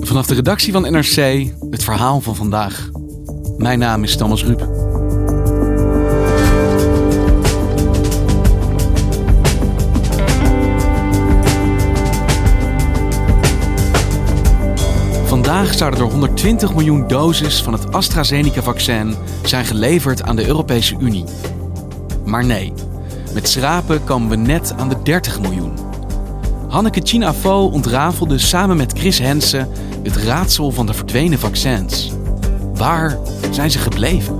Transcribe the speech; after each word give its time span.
Vanaf 0.00 0.26
de 0.26 0.34
redactie 0.34 0.72
van 0.72 0.82
NRC 0.82 1.46
het 1.70 1.84
verhaal 1.84 2.20
van 2.20 2.36
vandaag. 2.36 2.90
Mijn 3.56 3.78
naam 3.78 4.02
is 4.02 4.16
Thomas 4.16 4.44
Ruip. 4.44 4.68
Vandaag 15.26 15.74
zouden 15.74 16.00
er 16.00 16.06
120 16.06 16.74
miljoen 16.74 17.06
doses 17.06 17.62
van 17.62 17.72
het 17.72 17.92
AstraZeneca-vaccin 17.92 19.14
zijn 19.44 19.64
geleverd 19.64 20.22
aan 20.22 20.36
de 20.36 20.46
Europese 20.46 20.96
Unie. 21.00 21.24
Maar 22.24 22.44
nee, 22.44 22.72
met 23.34 23.48
schrapen 23.48 24.04
komen 24.04 24.28
we 24.28 24.36
net 24.36 24.74
aan 24.76 24.88
de 24.88 25.02
30 25.02 25.40
miljoen. 25.40 25.78
Hanneke 26.68 27.00
Chinafo 27.04 27.66
ontrafelde 27.66 28.38
samen 28.38 28.76
met 28.76 28.98
Chris 28.98 29.18
Hensen 29.18 29.68
het 30.02 30.16
raadsel 30.16 30.70
van 30.70 30.86
de 30.86 30.94
verdwenen 30.94 31.38
vaccins. 31.38 32.12
Waar 32.74 33.18
zijn 33.50 33.70
ze 33.70 33.78
gebleven? 33.78 34.38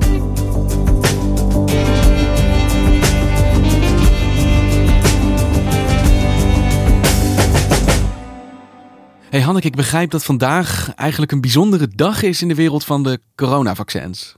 Hey 9.30 9.40
Hanneke, 9.40 9.66
ik 9.66 9.76
begrijp 9.76 10.10
dat 10.10 10.24
vandaag 10.24 10.94
eigenlijk 10.94 11.32
een 11.32 11.40
bijzondere 11.40 11.88
dag 11.88 12.22
is 12.22 12.42
in 12.42 12.48
de 12.48 12.54
wereld 12.54 12.84
van 12.84 13.02
de 13.02 13.20
coronavaccins. 13.34 14.36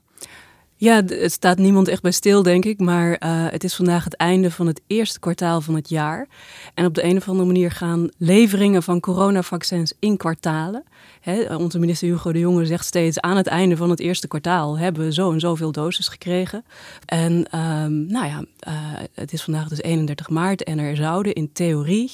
Ja, 0.77 1.03
het 1.07 1.33
staat 1.33 1.59
niemand 1.59 1.89
echt 1.89 2.03
bij 2.03 2.11
stil, 2.11 2.43
denk 2.43 2.65
ik. 2.65 2.81
Maar 2.81 3.11
uh, 3.11 3.17
het 3.51 3.65
is 3.65 3.75
vandaag 3.75 4.05
het 4.05 4.17
einde 4.17 4.51
van 4.51 4.67
het 4.67 4.81
eerste 4.87 5.21
kwartaal 5.21 5.61
van 5.61 5.75
het 5.75 5.89
jaar. 5.89 6.29
En 6.75 6.87
op 6.87 6.95
de 6.95 7.05
een 7.05 7.17
of 7.17 7.29
andere 7.29 7.47
manier 7.47 7.71
gaan 7.71 8.09
leveringen 8.19 8.83
van 8.83 9.01
coronavaccins 9.01 9.93
in 9.99 10.17
kwartalen. 10.17 10.85
He, 11.21 11.57
onze 11.57 11.79
minister 11.79 12.09
Hugo 12.09 12.33
de 12.33 12.39
Jonge 12.39 12.67
zegt 12.67 12.87
steeds: 12.87 13.21
aan 13.21 13.37
het 13.37 13.47
einde 13.47 13.77
van 13.77 13.91
het 13.91 14.01
eerste 14.01 14.29
kwartaal 14.29 14.79
hebben 14.79 15.05
we 15.05 15.13
zo 15.13 15.33
en 15.33 15.41
zoveel 15.41 15.73
doses 15.73 16.09
gekregen. 16.09 16.65
En 17.05 17.33
um, 17.59 18.07
nou 18.07 18.27
ja, 18.27 18.45
uh, 18.69 18.73
het 19.15 19.33
is 19.33 19.43
vandaag 19.43 19.69
dus 19.69 19.83
31 19.83 20.29
maart 20.29 20.65
en 20.65 20.79
er 20.79 20.97
zouden 20.97 21.35
in 21.35 21.53
theorie 21.53 22.13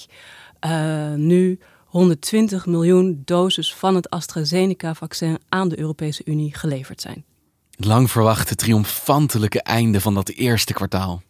uh, 0.67 1.15
nu 1.15 1.59
120 1.87 2.67
miljoen 2.67 3.23
doses 3.25 3.75
van 3.75 3.95
het 3.95 4.11
AstraZeneca-vaccin 4.11 5.39
aan 5.49 5.69
de 5.69 5.79
Europese 5.79 6.23
Unie 6.25 6.55
geleverd 6.55 7.01
zijn. 7.01 7.25
Het 7.81 7.89
lang 7.89 8.11
verwachte 8.11 8.55
triomfantelijke 8.55 9.63
einde 9.63 10.01
van 10.01 10.15
dat 10.15 10.29
eerste 10.29 10.73
kwartaal. 10.73 11.23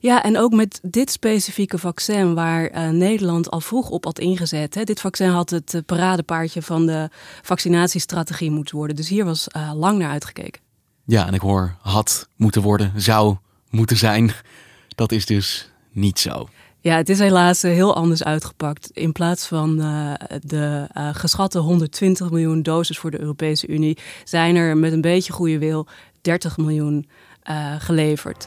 Ja, 0.00 0.22
en 0.22 0.38
ook 0.38 0.52
met 0.52 0.80
dit 0.82 1.10
specifieke 1.10 1.78
vaccin 1.78 2.34
waar 2.34 2.70
uh, 2.70 2.88
Nederland 2.88 3.50
al 3.50 3.60
vroeg 3.60 3.88
op 3.88 4.04
had 4.04 4.18
ingezet. 4.18 4.74
Hè. 4.74 4.84
Dit 4.84 5.00
vaccin 5.00 5.28
had 5.28 5.50
het 5.50 5.74
uh, 5.74 5.80
paradepaardje 5.86 6.62
van 6.62 6.86
de 6.86 7.08
vaccinatiestrategie 7.42 8.50
moeten 8.50 8.76
worden. 8.76 8.96
Dus 8.96 9.08
hier 9.08 9.24
was 9.24 9.46
uh, 9.56 9.72
lang 9.74 9.98
naar 9.98 10.10
uitgekeken. 10.10 10.60
Ja, 11.04 11.26
en 11.26 11.34
ik 11.34 11.40
hoor 11.40 11.76
had 11.80 12.28
moeten 12.36 12.62
worden, 12.62 12.92
zou 12.96 13.36
moeten 13.70 13.96
zijn. 13.96 14.32
Dat 14.88 15.12
is 15.12 15.26
dus 15.26 15.70
niet 15.90 16.18
zo. 16.18 16.48
Ja, 16.82 16.96
het 16.96 17.08
is 17.08 17.18
helaas 17.18 17.62
heel 17.62 17.94
anders 17.94 18.24
uitgepakt. 18.24 18.90
In 18.92 19.12
plaats 19.12 19.46
van 19.46 19.80
uh, 19.80 20.12
de 20.40 20.88
uh, 20.96 21.08
geschatte 21.12 21.58
120 21.58 22.30
miljoen 22.30 22.62
doses 22.62 22.98
voor 22.98 23.10
de 23.10 23.20
Europese 23.20 23.66
Unie, 23.66 23.98
zijn 24.24 24.56
er 24.56 24.76
met 24.76 24.92
een 24.92 25.00
beetje 25.00 25.32
goede 25.32 25.58
wil 25.58 25.86
30 26.20 26.56
miljoen 26.56 27.08
geleverd. 27.78 28.46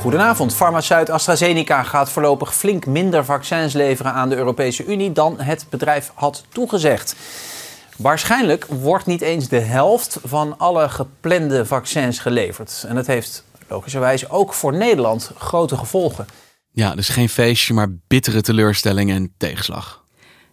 Goedenavond. 0.00 0.54
Farmaceut 0.54 1.10
AstraZeneca 1.10 1.82
gaat 1.82 2.10
voorlopig 2.10 2.54
flink 2.54 2.86
minder 2.86 3.24
vaccins 3.24 3.72
leveren 3.72 4.12
aan 4.12 4.28
de 4.28 4.36
Europese 4.36 4.84
Unie 4.84 5.12
dan 5.12 5.40
het 5.40 5.66
bedrijf 5.70 6.10
had 6.14 6.44
toegezegd. 6.48 7.16
Waarschijnlijk 7.96 8.64
wordt 8.64 9.06
niet 9.06 9.20
eens 9.20 9.48
de 9.48 9.60
helft 9.60 10.18
van 10.24 10.58
alle 10.58 10.88
geplande 10.88 11.66
vaccins 11.66 12.18
geleverd. 12.18 12.84
En 12.88 12.94
dat 12.94 13.06
heeft 13.06 13.44
logischerwijs 13.68 14.30
ook 14.30 14.54
voor 14.54 14.76
Nederland 14.76 15.30
grote 15.38 15.76
gevolgen. 15.76 16.26
Ja, 16.70 16.94
dus 16.94 17.08
geen 17.08 17.28
feestje, 17.28 17.74
maar 17.74 17.88
bittere 18.06 18.40
teleurstelling 18.40 19.10
en 19.10 19.32
tegenslag. 19.36 20.04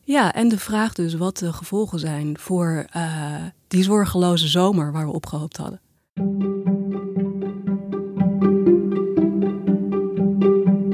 Ja, 0.03 0.34
en 0.34 0.50
de 0.50 0.59
vraag 0.59 0.94
dus 0.94 1.13
wat 1.13 1.38
de 1.38 1.53
gevolgen 1.53 2.00
zijn 2.00 2.38
voor 2.40 2.85
uh, 2.96 3.35
die 3.68 3.84
zorgeloze 3.84 4.47
zomer 4.47 4.91
waar 4.91 5.06
we 5.06 5.13
op 5.13 5.25
gehoopt 5.25 5.58
hadden. 5.58 5.81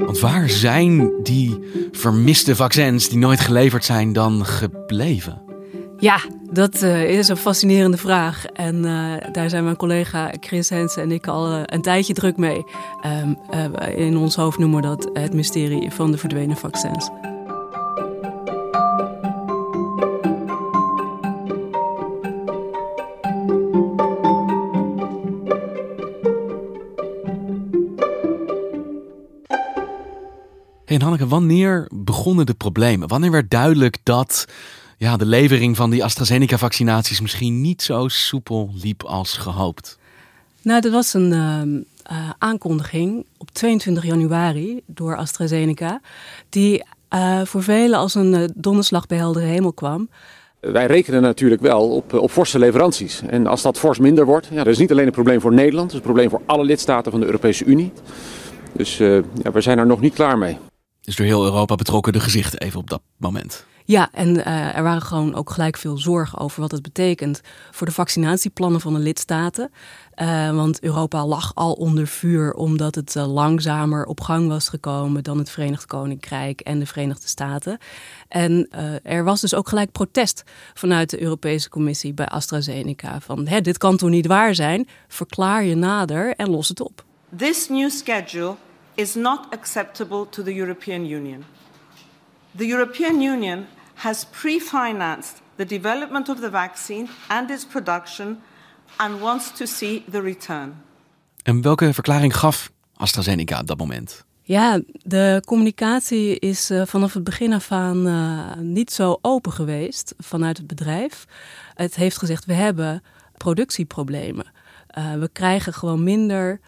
Want 0.04 0.18
waar 0.18 0.48
zijn 0.48 1.22
die 1.22 1.58
vermiste 1.92 2.56
vaccins 2.56 3.08
die 3.08 3.18
nooit 3.18 3.40
geleverd 3.40 3.84
zijn 3.84 4.12
dan 4.12 4.46
gebleven? 4.46 5.47
Ja, 6.00 6.20
dat 6.50 6.82
uh, 6.82 7.10
is 7.10 7.28
een 7.28 7.36
fascinerende 7.36 7.96
vraag. 7.96 8.46
En 8.46 8.76
uh, 8.76 9.12
daar 9.32 9.50
zijn 9.50 9.64
mijn 9.64 9.76
collega 9.76 10.32
Chris 10.40 10.68
Hensen 10.68 11.02
en 11.02 11.12
ik 11.12 11.26
al 11.26 11.52
uh, 11.52 11.60
een 11.64 11.82
tijdje 11.82 12.14
druk 12.14 12.36
mee. 12.36 12.64
Um, 13.24 13.36
in 13.96 14.16
ons 14.16 14.36
hoofd 14.36 14.58
noemen 14.58 14.80
we 14.80 14.86
dat 14.86 15.10
het 15.12 15.32
mysterie 15.32 15.90
van 15.90 16.10
de 16.10 16.18
verdwenen 16.18 16.56
vaccins. 16.56 17.10
Hey, 30.84 30.96
Hanneke, 30.96 31.26
wanneer 31.26 31.90
begonnen 31.94 32.46
de 32.46 32.54
problemen? 32.54 33.08
Wanneer 33.08 33.30
werd 33.30 33.50
duidelijk 33.50 33.98
dat 34.02 34.46
ja, 34.98 35.16
de 35.16 35.26
levering 35.26 35.76
van 35.76 35.90
die 35.90 36.04
AstraZeneca-vaccinaties 36.04 37.20
misschien 37.20 37.60
niet 37.60 37.82
zo 37.82 38.08
soepel 38.08 38.70
liep 38.82 39.02
als 39.02 39.36
gehoopt? 39.36 39.98
Nou, 40.62 40.80
dat 40.80 40.92
was 40.92 41.14
een 41.14 41.32
uh, 41.32 41.62
uh, 42.12 42.30
aankondiging 42.38 43.26
op 43.36 43.50
22 43.50 44.04
januari 44.04 44.80
door 44.86 45.16
AstraZeneca, 45.16 46.00
die 46.48 46.84
uh, 47.14 47.42
voor 47.44 47.62
velen 47.62 47.98
als 47.98 48.14
een 48.14 48.52
donderslag 48.54 49.06
bij 49.06 49.18
heldere 49.18 49.46
hemel 49.46 49.72
kwam. 49.72 50.08
Wij 50.60 50.86
rekenen 50.86 51.22
natuurlijk 51.22 51.60
wel 51.60 51.90
op, 51.90 52.12
op 52.12 52.30
forse 52.30 52.58
leveranties. 52.58 53.22
En 53.26 53.46
als 53.46 53.62
dat 53.62 53.78
fors 53.78 53.98
minder 53.98 54.24
wordt, 54.24 54.48
ja, 54.50 54.56
dat 54.56 54.66
is 54.66 54.78
niet 54.78 54.90
alleen 54.90 55.06
een 55.06 55.12
probleem 55.12 55.40
voor 55.40 55.52
Nederland, 55.52 55.92
het 55.92 55.92
is 55.92 55.98
een 55.98 56.12
probleem 56.12 56.30
voor 56.30 56.42
alle 56.46 56.64
lidstaten 56.64 57.10
van 57.10 57.20
de 57.20 57.26
Europese 57.26 57.64
Unie. 57.64 57.92
Dus 58.72 58.96
ja, 58.96 59.22
we 59.52 59.60
zijn 59.60 59.78
er 59.78 59.86
nog 59.86 60.00
niet 60.00 60.14
klaar 60.14 60.38
mee. 60.38 60.58
Dus 61.00 61.16
door 61.16 61.26
heel 61.26 61.44
Europa 61.44 61.74
betrokken 61.74 62.12
de 62.12 62.20
gezichten 62.20 62.60
even 62.60 62.80
op 62.80 62.90
dat 62.90 63.00
moment. 63.16 63.66
Ja, 63.88 64.08
en 64.12 64.36
uh, 64.36 64.76
er 64.76 64.82
waren 64.82 65.02
gewoon 65.02 65.34
ook 65.34 65.50
gelijk 65.50 65.76
veel 65.76 65.98
zorgen 65.98 66.38
over 66.38 66.60
wat 66.60 66.70
het 66.70 66.82
betekent 66.82 67.40
voor 67.70 67.86
de 67.86 67.92
vaccinatieplannen 67.92 68.80
van 68.80 68.92
de 68.92 68.98
lidstaten. 68.98 69.70
Uh, 70.16 70.54
want 70.54 70.82
Europa 70.82 71.26
lag 71.26 71.54
al 71.54 71.72
onder 71.72 72.06
vuur 72.06 72.52
omdat 72.52 72.94
het 72.94 73.14
uh, 73.14 73.32
langzamer 73.32 74.04
op 74.04 74.20
gang 74.20 74.48
was 74.48 74.68
gekomen 74.68 75.24
dan 75.24 75.38
het 75.38 75.50
Verenigd 75.50 75.86
Koninkrijk 75.86 76.60
en 76.60 76.78
de 76.78 76.86
Verenigde 76.86 77.28
Staten. 77.28 77.78
En 78.28 78.68
er 79.02 79.24
was 79.24 79.40
dus 79.40 79.54
ook 79.54 79.68
gelijk 79.68 79.92
protest 79.92 80.42
vanuit 80.74 81.10
de 81.10 81.22
Europese 81.22 81.68
Commissie 81.68 82.14
bij 82.14 82.26
AstraZeneca 82.26 83.20
van 83.20 83.44
dit 83.44 83.78
kan 83.78 83.96
toch 83.96 84.10
niet 84.10 84.26
waar 84.26 84.54
zijn, 84.54 84.88
verklaar 85.06 85.64
je 85.64 85.74
nader 85.74 86.34
en 86.36 86.50
los 86.50 86.68
het 86.68 86.80
op. 86.80 87.04
This 87.36 87.68
new 87.68 87.90
schedule 87.90 88.54
is 88.94 89.14
not 89.14 89.40
acceptable 89.50 90.28
to 90.28 90.42
the 90.42 90.56
European 90.56 91.04
Union. 91.10 91.44
The 92.56 92.68
European 92.68 93.20
Union 93.20 93.66
has 93.98 94.26
pre-financed 94.30 95.42
the 95.56 95.64
development 95.64 96.28
of 96.28 96.40
the 96.40 96.50
vaccine 96.50 97.08
and 97.28 97.50
its 97.50 97.66
production 97.66 98.38
and 98.96 99.20
wants 99.20 99.52
to 99.52 99.66
see 99.66 100.04
the 100.10 100.20
return. 100.20 100.74
En 101.42 101.62
welke 101.62 101.92
verklaring 101.92 102.36
gaf 102.36 102.70
AstraZeneca 102.94 103.60
op 103.60 103.66
dat 103.66 103.78
moment? 103.78 104.24
Ja, 104.42 104.80
de 105.02 105.42
communicatie 105.44 106.38
is 106.38 106.70
uh, 106.70 106.82
vanaf 106.86 107.12
het 107.12 107.24
begin 107.24 107.52
af 107.52 107.72
aan 107.72 108.06
uh, 108.06 108.54
niet 108.54 108.92
zo 108.92 109.18
open 109.20 109.52
geweest 109.52 110.14
vanuit 110.18 110.56
het 110.56 110.66
bedrijf. 110.66 111.24
Het 111.74 111.94
heeft 111.94 112.18
gezegd: 112.18 112.44
we 112.44 112.52
hebben 112.52 113.02
productieproblemen. 113.36 114.46
Uh, 114.98 115.14
we 115.14 115.28
krijgen 115.32 115.72
gewoon 115.72 116.02
minder 116.02 116.60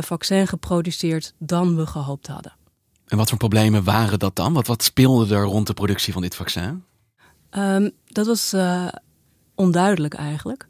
vaccin 0.00 0.46
geproduceerd 0.46 1.34
dan 1.38 1.76
we 1.76 1.86
gehoopt 1.86 2.26
hadden. 2.26 2.52
En 3.14 3.20
wat 3.20 3.28
voor 3.28 3.38
problemen 3.38 3.84
waren 3.84 4.18
dat 4.18 4.36
dan? 4.36 4.52
Wat, 4.52 4.66
wat 4.66 4.82
speelde 4.82 5.34
er 5.34 5.44
rond 5.44 5.66
de 5.66 5.74
productie 5.74 6.12
van 6.12 6.22
dit 6.22 6.34
vaccin? 6.34 6.84
Um, 7.50 7.90
dat 8.06 8.26
was 8.26 8.54
onduidelijk 9.54 10.14
eigenlijk. 10.14 10.66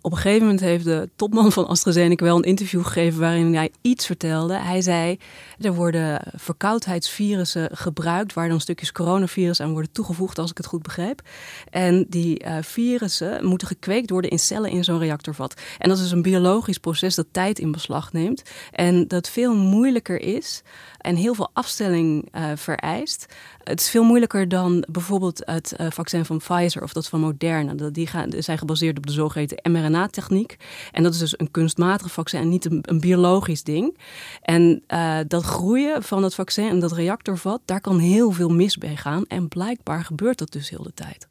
Op 0.00 0.12
een 0.12 0.18
gegeven 0.18 0.42
moment 0.42 0.60
heeft 0.60 0.84
de 0.84 1.10
topman 1.16 1.52
van 1.52 1.66
AstraZeneca 1.66 2.24
wel 2.24 2.36
een 2.36 2.42
interview 2.42 2.84
gegeven 2.84 3.20
waarin 3.20 3.54
hij 3.54 3.70
iets 3.80 4.06
vertelde. 4.06 4.58
Hij 4.58 4.80
zei: 4.80 5.18
er 5.58 5.74
worden 5.74 6.22
verkoudheidsvirussen 6.34 7.68
gebruikt 7.72 8.32
waar 8.32 8.48
dan 8.48 8.60
stukjes 8.60 8.92
coronavirus 8.92 9.60
aan 9.60 9.72
worden 9.72 9.92
toegevoegd, 9.92 10.38
als 10.38 10.50
ik 10.50 10.56
het 10.56 10.66
goed 10.66 10.82
begrijp. 10.82 11.22
En 11.70 12.06
die 12.08 12.44
uh, 12.44 12.56
virussen 12.60 13.46
moeten 13.46 13.68
gekweekt 13.68 14.10
worden 14.10 14.30
in 14.30 14.38
cellen 14.38 14.70
in 14.70 14.84
zo'n 14.84 14.98
reactorvat. 14.98 15.60
En 15.78 15.88
dat 15.88 15.98
is 15.98 16.10
een 16.10 16.22
biologisch 16.22 16.78
proces 16.78 17.14
dat 17.14 17.26
tijd 17.30 17.58
in 17.58 17.72
beslag 17.72 18.12
neemt 18.12 18.42
en 18.72 19.08
dat 19.08 19.28
veel 19.28 19.56
moeilijker 19.56 20.20
is 20.20 20.62
en 21.06 21.16
heel 21.16 21.34
veel 21.34 21.50
afstelling 21.52 22.28
uh, 22.34 22.50
vereist. 22.54 23.26
Het 23.62 23.80
is 23.80 23.90
veel 23.90 24.04
moeilijker 24.04 24.48
dan 24.48 24.84
bijvoorbeeld 24.90 25.42
het 25.44 25.74
uh, 25.80 25.86
vaccin 25.90 26.24
van 26.24 26.38
Pfizer 26.38 26.82
of 26.82 26.92
dat 26.92 27.08
van 27.08 27.20
Moderna. 27.20 27.74
Die 27.90 28.06
gaan, 28.06 28.32
zijn 28.38 28.58
gebaseerd 28.58 28.96
op 28.96 29.06
de 29.06 29.12
zogeheten 29.12 29.72
mRNA-techniek. 29.72 30.56
En 30.92 31.02
dat 31.02 31.12
is 31.12 31.18
dus 31.18 31.38
een 31.38 31.50
kunstmatig 31.50 32.12
vaccin 32.12 32.40
en 32.40 32.48
niet 32.48 32.64
een, 32.64 32.78
een 32.82 33.00
biologisch 33.00 33.62
ding. 33.62 33.98
En 34.42 34.82
uh, 34.88 35.18
dat 35.26 35.42
groeien 35.42 36.02
van 36.02 36.22
dat 36.22 36.34
vaccin 36.34 36.68
en 36.68 36.78
dat 36.78 36.92
reactorvat, 36.92 37.60
daar 37.64 37.80
kan 37.80 37.98
heel 37.98 38.30
veel 38.30 38.48
mis 38.48 38.76
bij 38.76 38.96
gaan. 38.96 39.24
En 39.26 39.48
blijkbaar 39.48 40.04
gebeurt 40.04 40.38
dat 40.38 40.52
dus 40.52 40.70
heel 40.70 40.82
de 40.82 40.94
tijd. 40.94 41.28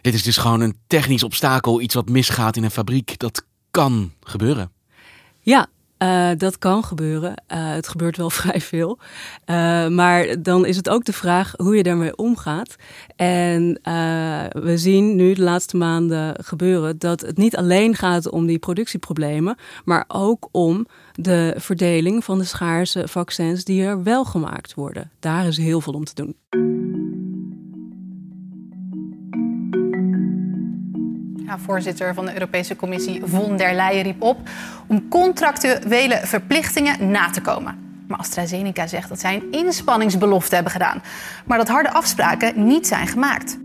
Dit 0.00 0.14
is 0.14 0.22
dus 0.22 0.36
gewoon 0.36 0.60
een 0.60 0.76
technisch 0.86 1.22
obstakel, 1.22 1.80
iets 1.80 1.94
wat 1.94 2.08
misgaat 2.08 2.56
in 2.56 2.64
een 2.64 2.70
fabriek. 2.70 3.18
Dat 3.18 3.44
kan 3.70 4.12
gebeuren. 4.20 4.72
Ja, 5.40 5.66
uh, 5.98 6.30
dat 6.36 6.58
kan 6.58 6.84
gebeuren. 6.84 7.30
Uh, 7.30 7.34
het 7.48 7.88
gebeurt 7.88 8.16
wel 8.16 8.30
vrij 8.40 8.60
veel. 8.60 8.98
Uh, 9.46 9.88
maar 9.88 10.42
dan 10.42 10.66
is 10.66 10.76
het 10.76 10.88
ook 10.88 11.04
de 11.04 11.12
vraag 11.12 11.54
hoe 11.56 11.76
je 11.76 11.82
daarmee 11.82 12.16
omgaat. 12.16 12.76
En 13.16 13.80
we 14.52 14.72
zien 14.74 15.16
nu 15.16 15.34
de 15.34 15.42
laatste 15.42 15.76
maanden 15.76 16.44
gebeuren 16.44 16.98
dat 16.98 17.20
het 17.20 17.36
niet 17.36 17.56
alleen 17.56 17.94
gaat 17.94 18.30
om 18.30 18.46
die 18.46 18.58
productieproblemen, 18.58 19.56
maar 19.84 20.04
ook 20.08 20.48
om 20.52 20.86
de 21.12 21.54
verdeling 21.56 22.24
van 22.24 22.38
de 22.38 22.44
schaarse 22.44 23.08
vaccins 23.08 23.64
die 23.64 23.82
er 23.82 24.02
wel 24.02 24.24
gemaakt 24.24 24.74
worden. 24.74 25.10
Daar 25.20 25.46
is 25.46 25.56
heel 25.56 25.80
veel 25.80 25.92
om 25.92 26.04
te 26.04 26.14
doen. 26.14 26.87
Ja, 31.48 31.58
voorzitter 31.58 32.14
van 32.14 32.24
de 32.24 32.32
Europese 32.32 32.76
Commissie 32.76 33.22
von 33.24 33.56
der 33.56 33.74
Leyen 33.74 34.02
riep 34.02 34.22
op 34.22 34.38
om 34.86 35.08
contractuele 35.08 36.20
verplichtingen 36.22 37.10
na 37.10 37.30
te 37.30 37.40
komen. 37.40 38.02
Maar 38.06 38.18
AstraZeneca 38.18 38.86
zegt 38.86 39.08
dat 39.08 39.20
zij 39.20 39.34
een 39.34 39.52
inspanningsbelofte 39.52 40.54
hebben 40.54 40.72
gedaan, 40.72 41.02
maar 41.46 41.58
dat 41.58 41.68
harde 41.68 41.92
afspraken 41.92 42.66
niet 42.66 42.86
zijn 42.86 43.06
gemaakt. 43.06 43.58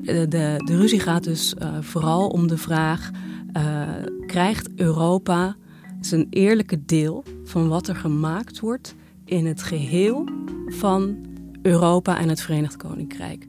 De, 0.00 0.26
de, 0.28 0.76
ruzie 0.76 1.00
gaat 1.00 1.24
dus 1.24 1.54
uh, 1.58 1.68
vooral 1.80 2.28
om 2.28 2.48
de 2.48 2.58
vraag: 2.58 3.10
uh, 3.56 3.88
krijgt 4.26 4.68
Europa 4.76 5.56
zijn 6.00 6.26
eerlijke 6.30 6.84
deel 6.84 7.24
van 7.44 7.68
wat 7.68 7.88
er 7.88 7.96
gemaakt 7.96 8.60
wordt 8.60 8.94
in 9.24 9.46
het 9.46 9.62
geheel 9.62 10.28
van 10.66 11.16
Europa 11.62 12.18
en 12.18 12.28
het 12.28 12.40
Verenigd 12.40 12.76
Koninkrijk? 12.76 13.46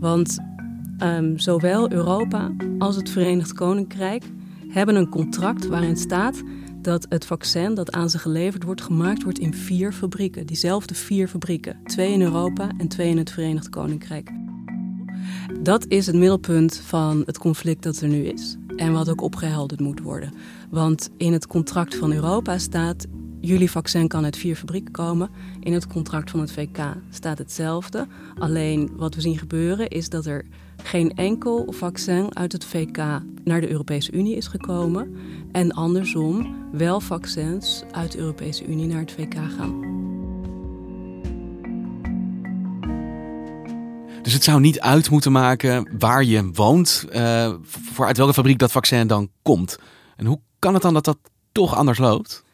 Want 0.00 0.38
um, 1.02 1.38
zowel 1.38 1.92
Europa 1.92 2.52
als 2.78 2.96
het 2.96 3.10
Verenigd 3.10 3.52
Koninkrijk 3.52 4.24
hebben 4.68 4.94
een 4.94 5.08
contract 5.08 5.66
waarin 5.66 5.96
staat 5.96 6.42
dat 6.82 7.06
het 7.08 7.26
vaccin 7.26 7.74
dat 7.74 7.92
aan 7.92 8.10
ze 8.10 8.18
geleverd 8.18 8.64
wordt, 8.64 8.80
gemaakt 8.80 9.22
wordt 9.22 9.38
in 9.38 9.54
vier 9.54 9.92
fabrieken. 9.92 10.46
Diezelfde 10.46 10.94
vier 10.94 11.28
fabrieken. 11.28 11.76
Twee 11.84 12.12
in 12.12 12.22
Europa 12.22 12.68
en 12.78 12.88
twee 12.88 13.08
in 13.08 13.18
het 13.18 13.30
Verenigd 13.30 13.68
Koninkrijk. 13.68 14.30
Dat 15.60 15.86
is 15.88 16.06
het 16.06 16.16
middelpunt 16.16 16.76
van 16.76 17.22
het 17.26 17.38
conflict 17.38 17.82
dat 17.82 18.00
er 18.00 18.08
nu 18.08 18.24
is. 18.24 18.56
En 18.76 18.92
wat 18.92 19.08
ook 19.08 19.20
opgehelderd 19.20 19.80
moet 19.80 20.00
worden. 20.00 20.32
Want 20.70 21.10
in 21.16 21.32
het 21.32 21.46
contract 21.46 21.96
van 21.96 22.12
Europa 22.12 22.58
staat 22.58 23.06
Jullie 23.40 23.70
vaccin 23.70 24.08
kan 24.08 24.24
uit 24.24 24.36
vier 24.36 24.56
fabrieken 24.56 24.92
komen. 24.92 25.30
In 25.60 25.72
het 25.72 25.86
contract 25.86 26.30
van 26.30 26.40
het 26.40 26.52
VK 26.52 26.78
staat 27.10 27.38
hetzelfde. 27.38 28.06
Alleen 28.38 28.90
wat 28.96 29.14
we 29.14 29.20
zien 29.20 29.38
gebeuren 29.38 29.88
is 29.88 30.08
dat 30.08 30.26
er 30.26 30.46
geen 30.82 31.14
enkel 31.14 31.72
vaccin 31.72 32.36
uit 32.36 32.52
het 32.52 32.64
VK 32.64 32.96
naar 33.44 33.60
de 33.60 33.70
Europese 33.70 34.12
Unie 34.12 34.36
is 34.36 34.46
gekomen. 34.46 35.16
En 35.52 35.72
andersom 35.72 36.56
wel 36.72 37.00
vaccins 37.00 37.82
uit 37.90 38.12
de 38.12 38.18
Europese 38.18 38.66
Unie 38.66 38.86
naar 38.86 39.00
het 39.00 39.12
VK 39.12 39.34
gaan. 39.34 39.98
Dus 44.22 44.32
het 44.32 44.44
zou 44.44 44.60
niet 44.60 44.80
uit 44.80 45.10
moeten 45.10 45.32
maken 45.32 45.96
waar 45.98 46.24
je 46.24 46.50
woont, 46.52 47.06
uh, 47.12 47.54
voor 47.62 48.06
uit 48.06 48.16
welke 48.16 48.34
fabriek 48.34 48.58
dat 48.58 48.72
vaccin 48.72 49.06
dan 49.06 49.30
komt. 49.42 49.78
En 50.16 50.26
hoe 50.26 50.40
kan 50.58 50.74
het 50.74 50.82
dan 50.82 50.94
dat 50.94 51.04
dat 51.04 51.18
toch 51.52 51.74
anders 51.74 51.98
loopt? 51.98 52.44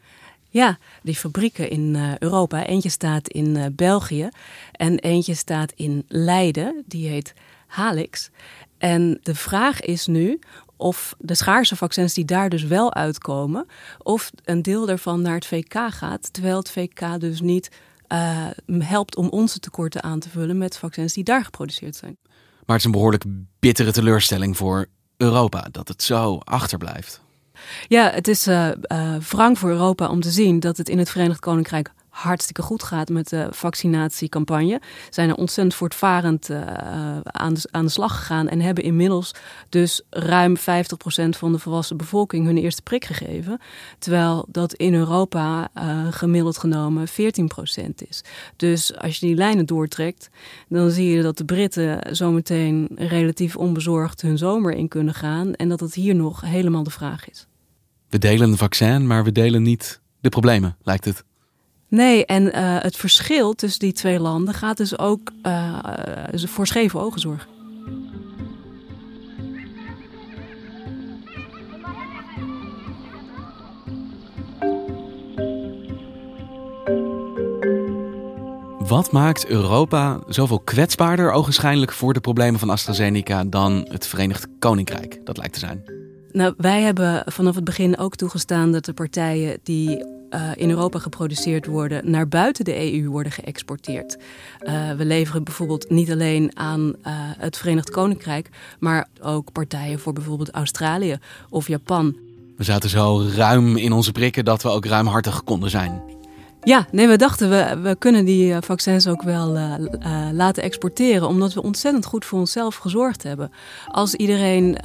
Ja, 0.57 0.79
die 1.03 1.15
fabrieken 1.15 1.71
in 1.71 1.95
uh, 1.95 2.19
Europa. 2.19 2.67
Eentje 2.67 2.89
staat 2.89 3.29
in 3.29 3.47
uh, 3.57 3.65
België 3.73 4.29
en 4.73 4.99
eentje 4.99 5.35
staat 5.35 5.73
in 5.73 6.05
Leiden. 6.09 6.85
Die 6.87 7.09
heet 7.09 7.35
Halix. 7.67 8.31
En 8.79 9.19
de 9.23 9.35
vraag 9.35 9.81
is 9.81 10.07
nu 10.07 10.39
of 10.77 11.15
de 11.19 11.35
schaarse 11.35 11.77
vaccins 11.77 12.15
die 12.15 12.25
daar 12.25 12.49
dus 12.49 12.63
wel 12.63 12.95
uitkomen, 12.95 13.67
of 13.99 14.31
een 14.45 14.63
deel 14.63 14.87
daarvan 14.87 15.23
naar 15.23 15.35
het 15.35 15.47
VK 15.47 15.75
gaat, 15.89 16.33
terwijl 16.33 16.57
het 16.57 16.71
VK 16.71 17.21
dus 17.21 17.41
niet 17.41 17.71
uh, 18.13 18.47
helpt 18.79 19.17
om 19.17 19.29
onze 19.29 19.59
tekorten 19.59 20.03
aan 20.03 20.19
te 20.19 20.29
vullen 20.29 20.59
met 20.59 20.79
vaccins 20.79 21.13
die 21.13 21.25
daar 21.25 21.45
geproduceerd 21.45 21.97
zijn. 21.97 22.17
Maar 22.27 22.77
het 22.77 22.79
is 22.79 22.85
een 22.85 22.91
behoorlijk 22.91 23.25
bittere 23.59 23.93
teleurstelling 23.93 24.57
voor 24.57 24.87
Europa 25.17 25.69
dat 25.71 25.89
het 25.89 26.03
zo 26.03 26.39
achterblijft. 26.39 27.25
Ja, 27.89 28.11
het 28.11 28.29
is 28.29 28.47
uh, 28.47 28.69
wrang 29.29 29.59
voor 29.59 29.71
Europa 29.71 30.09
om 30.09 30.21
te 30.21 30.31
zien 30.31 30.61
dat 30.61 30.77
het 30.77 30.89
in 30.89 30.99
het 30.99 31.11
Verenigd 31.11 31.41
Koninkrijk 31.41 31.91
hartstikke 32.17 32.63
goed 32.63 32.83
gaat 32.83 33.09
met 33.09 33.29
de 33.29 33.47
vaccinatiecampagne. 33.51 34.81
Zijn 35.11 35.29
er 35.29 35.35
ontzettend 35.35 35.75
voortvarend 35.75 36.51
uh, 36.51 36.61
aan, 37.23 37.55
de, 37.55 37.69
aan 37.71 37.85
de 37.85 37.91
slag 37.91 38.17
gegaan 38.17 38.49
en 38.49 38.61
hebben 38.61 38.85
inmiddels 38.85 39.31
dus 39.69 40.03
ruim 40.11 40.57
50% 40.59 40.61
van 41.29 41.53
de 41.53 41.59
volwassen 41.59 41.97
bevolking 41.97 42.47
hun 42.47 42.57
eerste 42.57 42.83
prik 42.83 43.05
gegeven. 43.05 43.61
Terwijl 43.99 44.47
dat 44.49 44.75
in 44.75 44.95
Europa 44.95 45.69
uh, 45.79 46.07
gemiddeld 46.11 46.59
genomen 46.59 47.09
14% 47.09 47.13
is. 48.09 48.25
Dus 48.57 48.97
als 48.97 49.19
je 49.19 49.27
die 49.27 49.37
lijnen 49.37 49.67
doortrekt, 49.67 50.31
dan 50.69 50.91
zie 50.91 51.11
je 51.11 51.23
dat 51.23 51.39
de 51.39 51.45
Britten 51.45 52.17
zometeen 52.17 52.89
relatief 52.95 53.57
onbezorgd 53.57 54.23
hun 54.23 54.39
zomer 54.39 54.73
in 54.73 54.89
kunnen 54.89 55.15
gaan 55.15 55.55
en 55.55 55.69
dat 55.69 55.81
het 55.81 55.95
hier 55.95 56.15
nog 56.15 56.41
helemaal 56.41 56.83
de 56.83 56.91
vraag 56.91 57.31
is. 57.31 57.47
We 58.09 58.19
delen 58.19 58.51
een 58.51 58.57
vaccin, 58.57 59.07
maar 59.07 59.25
we 59.25 59.33
delen 59.33 59.63
niet 59.63 60.01
de 60.21 60.29
problemen, 60.29 60.77
lijkt 60.83 61.05
het. 61.05 61.25
Nee, 61.89 62.27
en 62.27 62.43
uh, 62.43 62.53
het 62.81 62.97
verschil 62.97 63.55
tussen 63.55 63.81
die 63.81 63.93
twee 63.93 64.21
landen 64.21 64.55
gaat 64.55 64.77
dus 64.77 64.99
ook 64.99 65.33
uh, 65.43 65.79
voor 66.35 66.67
scheve 66.67 66.99
ogen 66.99 67.21
zorgen. 67.21 67.55
Wat 78.79 79.13
maakt 79.13 79.47
Europa 79.47 80.21
zoveel 80.29 80.61
kwetsbaarder 80.61 81.33
ogenschijnlijk 81.33 81.93
voor 81.93 82.13
de 82.13 82.21
problemen 82.21 82.61
van 82.61 82.71
AstraZeneca 82.71 83.45
dan 83.45 83.87
het 83.91 84.07
Verenigd 84.07 84.47
Koninkrijk? 84.59 85.21
Dat 85.25 85.37
lijkt 85.37 85.53
te 85.53 85.59
zijn. 85.59 85.83
Nou, 86.33 86.55
wij 86.57 86.83
hebben 86.83 87.23
vanaf 87.27 87.55
het 87.55 87.65
begin 87.65 87.99
ook 87.99 88.17
toegestaan 88.17 88.73
dat 88.73 88.85
de 88.85 88.93
partijen 88.93 89.59
die 89.63 90.16
uh, 90.31 90.51
in 90.55 90.71
Europa 90.71 90.99
geproduceerd 90.99 91.67
worden 91.67 92.11
naar 92.11 92.29
buiten 92.29 92.65
de 92.65 92.93
EU 92.93 93.09
worden 93.09 93.33
geëxporteerd. 93.33 94.17
Uh, 94.63 94.91
we 94.93 95.05
leveren 95.05 95.45
bijvoorbeeld 95.45 95.91
niet 95.91 96.11
alleen 96.11 96.51
aan 96.55 96.81
uh, 96.81 96.93
het 97.39 97.57
Verenigd 97.57 97.91
Koninkrijk, 97.91 98.49
maar 98.79 99.09
ook 99.23 99.53
partijen 99.53 99.99
voor 99.99 100.13
bijvoorbeeld 100.13 100.51
Australië 100.51 101.19
of 101.51 101.69
Japan. 101.69 102.17
We 102.57 102.65
zaten 102.65 102.91
zo 102.91 103.29
ruim 103.35 103.77
in 103.77 103.93
onze 103.93 104.13
prikken 104.13 104.45
dat 104.45 104.63
we 104.63 104.69
ook 104.69 104.85
ruimhartig 104.85 105.45
konden 105.45 105.71
zijn. 105.71 106.03
Ja, 106.67 106.87
nee, 106.91 107.09
we 107.09 107.17
dachten 107.17 107.51
we, 107.51 107.81
we 107.83 107.97
kunnen 107.99 108.25
die 108.25 108.53
eh, 108.53 108.59
vaccins 108.61 109.07
ook 109.07 109.23
wel 109.23 109.57
uh, 109.57 109.75
uh, 109.79 110.29
laten 110.33 110.63
exporteren, 110.63 111.29
omdat 111.29 111.55
we 111.55 111.63
ontzettend 111.63 112.05
goed 112.05 112.25
voor 112.25 112.39
onszelf 112.39 112.77
gezorgd 112.77 113.23
hebben. 113.23 113.51
Als 113.87 114.15
iedereen 114.15 114.79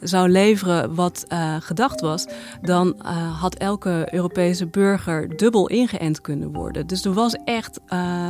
zou 0.00 0.28
leveren 0.28 0.94
wat 0.94 1.26
gedacht 1.60 2.00
was, 2.00 2.26
dan 2.62 2.96
had 3.38 3.54
elke 3.54 4.08
Europese 4.10 4.66
burger 4.66 5.36
dubbel 5.36 5.68
ingeënt 5.68 6.20
kunnen 6.20 6.52
worden. 6.52 6.86
Dus 6.86 7.04
er 7.04 7.12
was 7.12 7.36
echt 7.44 7.80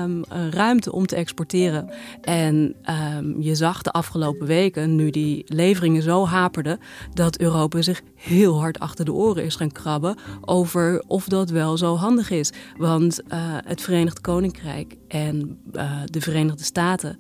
um, 0.03 0.25
ruimte 0.51 0.93
om 0.93 1.07
te 1.07 1.17
exporteren. 1.17 1.91
En 2.21 2.75
um, 3.17 3.43
je 3.43 3.55
zag 3.55 3.83
de 3.83 3.91
afgelopen 3.91 4.47
weken, 4.47 4.97
nu 4.97 5.11
die 5.11 5.43
leveringen 5.47 6.03
zo 6.03 6.27
haperden, 6.27 6.79
dat 7.15 7.39
Europa 7.39 7.83
zich 7.83 8.03
heel 8.15 8.61
hard 8.61 8.79
achter 8.79 9.05
de 9.05 9.13
oren 9.13 9.45
is 9.45 9.57
gaan 9.57 9.73
krabben 9.73 10.17
over 10.41 11.05
of 11.07 11.29
dat 11.29 11.51
wel 11.51 11.77
zo 11.77 11.97
handig 11.97 12.31
is. 12.31 12.53
Want 12.95 13.21
uh, 13.21 13.57
het 13.65 13.81
Verenigd 13.81 14.21
Koninkrijk 14.21 14.97
en 15.09 15.61
uh, 15.73 16.01
de 16.05 16.21
Verenigde 16.21 16.65
Staten, 16.65 17.19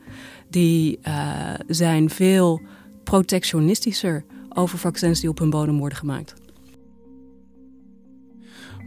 die 0.48 0.98
uh, 1.02 1.54
zijn 1.66 2.10
veel 2.10 2.60
protectionistischer 3.04 4.24
over 4.48 4.78
vaccins 4.78 5.20
die 5.20 5.30
op 5.30 5.38
hun 5.38 5.50
bodem 5.50 5.78
worden 5.78 5.98
gemaakt. 5.98 6.34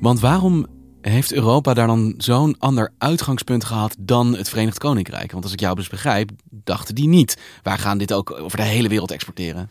Want 0.01 0.19
waarom 0.19 0.65
heeft 1.01 1.33
Europa 1.33 1.73
daar 1.73 1.87
dan 1.87 2.13
zo'n 2.17 2.55
ander 2.59 2.93
uitgangspunt 2.97 3.65
gehad 3.65 3.95
dan 3.99 4.35
het 4.35 4.49
Verenigd 4.49 4.77
Koninkrijk? 4.77 5.31
Want 5.31 5.43
als 5.43 5.53
ik 5.53 5.59
jou 5.59 5.75
dus 5.75 5.89
begrijp, 5.89 6.31
dachten 6.49 6.95
die 6.95 7.07
niet. 7.07 7.37
Wij 7.63 7.77
gaan 7.77 7.97
dit 7.97 8.13
ook 8.13 8.31
over 8.31 8.57
de 8.57 8.63
hele 8.63 8.87
wereld 8.87 9.11
exporteren. 9.11 9.69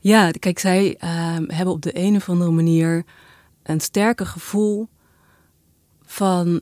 Ja, 0.00 0.30
kijk, 0.30 0.58
zij 0.58 0.94
hebben 1.46 1.74
op 1.74 1.82
de 1.82 1.98
een 1.98 2.16
of 2.16 2.28
andere 2.28 2.50
manier 2.50 3.04
een 3.62 3.80
sterker 3.80 4.26
gevoel 4.26 4.88
van 6.10 6.60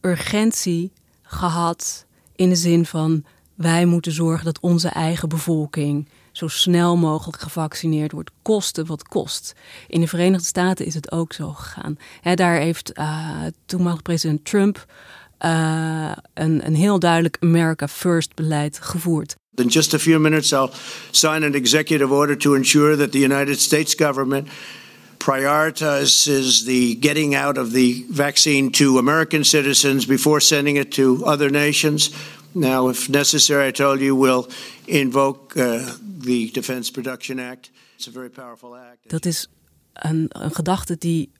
urgentie 0.00 0.92
gehad 1.22 2.06
in 2.36 2.48
de 2.48 2.54
zin 2.54 2.86
van 2.86 3.24
wij 3.54 3.84
moeten 3.84 4.12
zorgen 4.12 4.44
dat 4.44 4.60
onze 4.60 4.88
eigen 4.88 5.28
bevolking 5.28 6.08
zo 6.32 6.48
snel 6.48 6.96
mogelijk 6.96 7.42
gevaccineerd 7.42 8.12
wordt, 8.12 8.30
koste 8.42 8.84
wat 8.84 9.02
kost. 9.02 9.54
In 9.88 10.00
de 10.00 10.08
Verenigde 10.08 10.46
Staten 10.46 10.86
is 10.86 10.94
het 10.94 11.12
ook 11.12 11.32
zo 11.32 11.50
gegaan. 11.50 11.96
daar 12.34 12.56
heeft 12.56 12.98
uh, 12.98 13.40
toenmalig 13.66 14.02
president 14.02 14.44
Trump 14.44 14.86
uh, 15.40 16.12
een, 16.34 16.66
een 16.66 16.74
heel 16.74 16.98
duidelijk 16.98 17.36
America 17.40 17.88
First 17.88 18.34
beleid 18.34 18.78
gevoerd. 18.78 19.34
In 19.54 19.66
just 19.66 19.94
a 19.94 19.98
few 19.98 20.20
minutes, 20.20 20.52
I'll 20.52 20.70
sign 21.10 21.44
an 21.44 21.54
executive 21.54 22.12
order 22.12 22.38
to 22.38 22.54
ensure 22.54 22.96
that 22.96 23.12
the 23.12 23.18
United 23.18 23.60
States 23.60 23.94
government 23.94 24.48
prioritizes 25.18 26.64
the 26.64 26.94
getting 27.00 27.34
out 27.34 27.58
of 27.58 27.72
the 27.72 28.04
vaccine 28.10 28.70
to 28.70 28.98
American 28.98 29.44
citizens 29.44 30.06
before 30.06 30.40
sending 30.40 30.76
it 30.76 30.90
to 30.94 31.24
other 31.24 31.50
nations. 31.50 32.10
Now, 32.52 32.88
if 32.88 33.08
necessary, 33.08 33.68
I 33.68 33.72
told 33.72 34.00
you 34.00 34.16
we'll 34.16 34.46
invoke 34.84 35.56
uh, 35.56 35.96
the 36.24 36.50
Defense 36.52 36.92
Production 36.92 37.38
Act. 37.38 37.70
It's 37.96 38.08
a 38.08 38.12
very 38.12 38.30
powerful 38.30 38.76
act. 38.76 39.10
Dat 39.10 39.24
is 39.24 39.48
een, 39.92 40.26
een 40.28 40.54
gedachte 40.54 40.96
die 40.98 41.30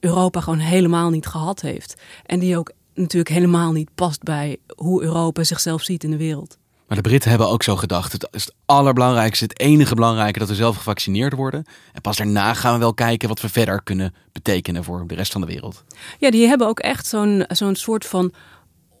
Europa 0.00 0.40
gewoon 0.40 0.58
helemaal 0.58 1.10
niet 1.10 1.26
gehad 1.26 1.60
heeft. 1.60 1.94
En 2.26 2.38
die 2.38 2.58
ook 2.58 2.72
natuurlijk 2.94 3.34
helemaal 3.34 3.72
niet 3.72 3.94
past 3.94 4.22
bij 4.22 4.56
hoe 4.76 5.02
Europa 5.02 5.44
zichzelf 5.44 5.82
ziet 5.82 6.04
in 6.04 6.10
de 6.10 6.16
wereld. 6.16 6.58
Maar 6.86 6.96
de 6.96 7.08
Britten 7.08 7.30
hebben 7.30 7.48
ook 7.48 7.62
zo 7.62 7.76
gedacht. 7.76 8.12
Het 8.12 8.28
is 8.30 8.44
het 8.44 8.54
allerbelangrijkste, 8.64 9.44
het 9.44 9.60
enige 9.60 9.94
belangrijke 9.94 10.38
dat 10.38 10.48
we 10.48 10.54
zelf 10.54 10.76
gevaccineerd 10.76 11.32
worden. 11.32 11.64
En 11.92 12.00
pas 12.00 12.16
daarna 12.16 12.54
gaan 12.54 12.72
we 12.72 12.78
wel 12.78 12.94
kijken 12.94 13.28
wat 13.28 13.40
we 13.40 13.48
verder 13.48 13.82
kunnen 13.82 14.14
betekenen 14.32 14.84
voor 14.84 15.06
de 15.06 15.14
rest 15.14 15.32
van 15.32 15.40
de 15.40 15.46
wereld. 15.46 15.84
Ja, 16.18 16.30
die 16.30 16.46
hebben 16.46 16.66
ook 16.66 16.80
echt 16.80 17.06
zo'n 17.48 17.74
soort 17.74 18.06
van 18.06 18.32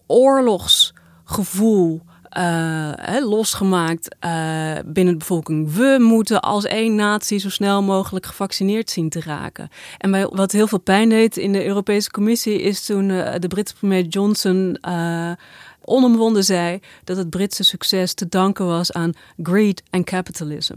oorlogsgevoel 0.06 2.02
uh, 2.38 2.92
losgemaakt 3.20 4.16
uh, 4.24 4.72
binnen 4.84 5.12
de 5.12 5.18
bevolking. 5.18 5.72
We 5.72 5.96
moeten 6.00 6.40
als 6.40 6.64
één 6.64 6.94
natie 6.94 7.38
zo 7.38 7.50
snel 7.50 7.82
mogelijk 7.82 8.26
gevaccineerd 8.26 8.90
zien 8.90 9.08
te 9.08 9.20
raken. 9.20 9.68
En 9.98 10.28
wat 10.36 10.52
heel 10.52 10.66
veel 10.66 10.80
pijn 10.80 11.08
deed 11.08 11.36
in 11.36 11.52
de 11.52 11.66
Europese 11.66 12.10
Commissie 12.10 12.62
is 12.62 12.84
toen 12.84 13.08
uh, 13.08 13.34
de 13.38 13.48
Britse 13.48 13.74
premier 13.74 14.04
Johnson 14.04 14.78
onomwonden 15.86 16.44
zei 16.44 16.80
dat 17.04 17.16
het 17.16 17.30
Britse 17.30 17.64
succes 17.64 18.14
te 18.14 18.28
danken 18.28 18.66
was 18.66 18.92
aan 18.92 19.12
greed 19.42 19.82
and 19.90 20.04
capitalism. 20.04 20.76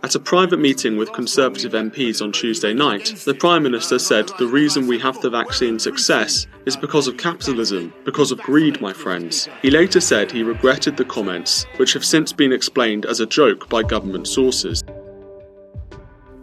At 0.00 0.14
a 0.14 0.20
private 0.20 0.58
meeting 0.58 0.96
with 0.96 1.10
Conservative 1.12 1.76
MPs 1.76 2.20
on 2.20 2.30
Tuesday 2.30 2.72
night, 2.72 3.24
the 3.24 3.34
Prime 3.34 3.62
Minister 3.62 3.98
said 3.98 4.28
the 4.38 4.46
reason 4.46 4.86
we 4.86 4.98
have 4.98 5.20
the 5.20 5.30
vaccine 5.30 5.78
success 5.78 6.46
is 6.64 6.76
because 6.76 7.10
of 7.10 7.16
capitalism, 7.16 7.92
because 8.04 8.34
of 8.34 8.40
greed, 8.40 8.80
my 8.80 8.92
friends. 8.92 9.48
He 9.60 9.70
later 9.70 10.00
said 10.00 10.30
he 10.30 10.42
regretted 10.42 10.96
the 10.96 11.04
comments, 11.04 11.66
which 11.76 11.92
have 11.92 12.04
since 12.04 12.34
been 12.34 12.52
explained 12.52 13.06
as 13.06 13.20
a 13.20 13.26
joke 13.26 13.68
by 13.68 13.82
government 13.82 14.28
sources. 14.28 14.82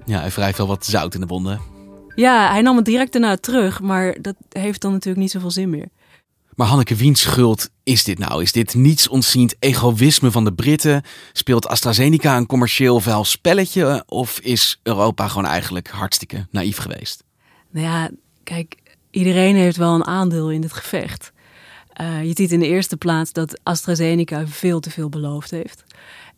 Ja, 0.05 0.19
hij 0.19 0.29
wrijft 0.29 0.57
wel 0.57 0.67
wat 0.67 0.85
zout 0.85 1.13
in 1.13 1.19
de 1.19 1.27
wonden. 1.27 1.74
Ja, 2.15 2.51
hij 2.51 2.61
nam 2.61 2.75
het 2.75 2.85
direct 2.85 3.11
daarna 3.11 3.37
terug, 3.37 3.81
maar 3.81 4.21
dat 4.21 4.35
heeft 4.49 4.81
dan 4.81 4.91
natuurlijk 4.91 5.21
niet 5.21 5.31
zoveel 5.31 5.51
zin 5.51 5.69
meer. 5.69 5.87
Maar 6.55 6.67
Hanneke, 6.67 6.95
wiens 6.95 7.21
schuld 7.21 7.69
is 7.83 8.03
dit 8.03 8.19
nou? 8.19 8.41
Is 8.41 8.51
dit 8.51 8.73
niets 8.73 9.07
ontziend 9.07 9.55
egoïsme 9.59 10.31
van 10.31 10.43
de 10.43 10.53
Britten? 10.53 11.03
Speelt 11.33 11.67
AstraZeneca 11.67 12.37
een 12.37 12.45
commercieel 12.45 12.99
vuil 12.99 13.23
spelletje? 13.23 14.03
Of 14.07 14.39
is 14.39 14.79
Europa 14.83 15.27
gewoon 15.27 15.45
eigenlijk 15.45 15.87
hartstikke 15.87 16.47
naïef 16.51 16.77
geweest? 16.77 17.23
Nou 17.71 17.85
ja, 17.85 18.09
kijk, 18.43 18.75
iedereen 19.11 19.55
heeft 19.55 19.77
wel 19.77 19.95
een 19.95 20.05
aandeel 20.05 20.51
in 20.51 20.61
dit 20.61 20.73
gevecht. 20.73 21.31
Uh, 22.01 22.23
je 22.23 22.33
ziet 22.35 22.51
in 22.51 22.59
de 22.59 22.67
eerste 22.67 22.97
plaats 22.97 23.33
dat 23.33 23.59
AstraZeneca 23.63 24.47
veel 24.47 24.79
te 24.79 24.89
veel 24.89 25.09
beloofd 25.09 25.51
heeft. 25.51 25.83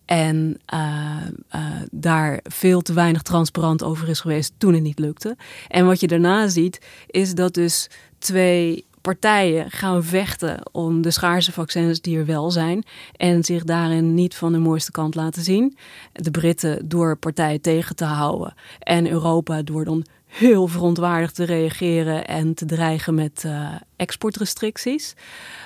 En 0.08 0.60
uh, 0.74 1.16
uh, 1.56 1.62
daar 1.92 2.40
veel 2.44 2.82
te 2.82 2.94
weinig 2.94 3.22
transparant 3.22 3.84
over 3.84 4.10
is 4.10 4.20
geweest 4.20 4.54
toen 4.58 4.74
het 4.74 4.84
niet 4.84 5.00
lukte. 5.00 5.36
En 5.68 5.86
wat 5.86 6.00
je 6.00 6.08
daarna 6.08 6.48
ziet, 6.48 6.86
is 7.08 7.34
dat 7.34 7.54
dus 7.54 7.90
twee 8.18 8.86
partijen 9.02 9.72
gaan 9.72 10.04
vechten 10.04 10.60
om 10.72 11.02
de 11.02 11.12
schaarse 11.12 11.52
vaccins 11.52 12.02
die 12.02 12.18
er 12.18 12.26
wel 12.26 12.52
zijn. 12.52 12.84
En 13.12 13.44
zich 13.44 13.64
daarin 13.64 14.14
niet 14.14 14.36
van 14.36 14.52
de 14.52 14.58
mooiste 14.58 14.92
kant 14.92 15.16
laten 15.16 15.44
zien. 15.44 15.78
De 16.14 16.32
Britten 16.32 16.88
door 16.88 17.18
partijen 17.18 17.62
tegen 17.62 17.96
te 17.96 18.06
houden. 18.06 18.54
En 18.80 19.12
Europa 19.12 19.62
door 19.62 19.86
dan 19.86 20.06
heel 20.26 20.68
verontwaardigd 20.68 21.36
te 21.36 21.44
reageren 21.44 22.28
en 22.28 22.54
te 22.54 22.66
dreigen 22.66 23.16
met 23.16 23.44
uh, 23.46 23.70
exportrestricties. 23.96 25.14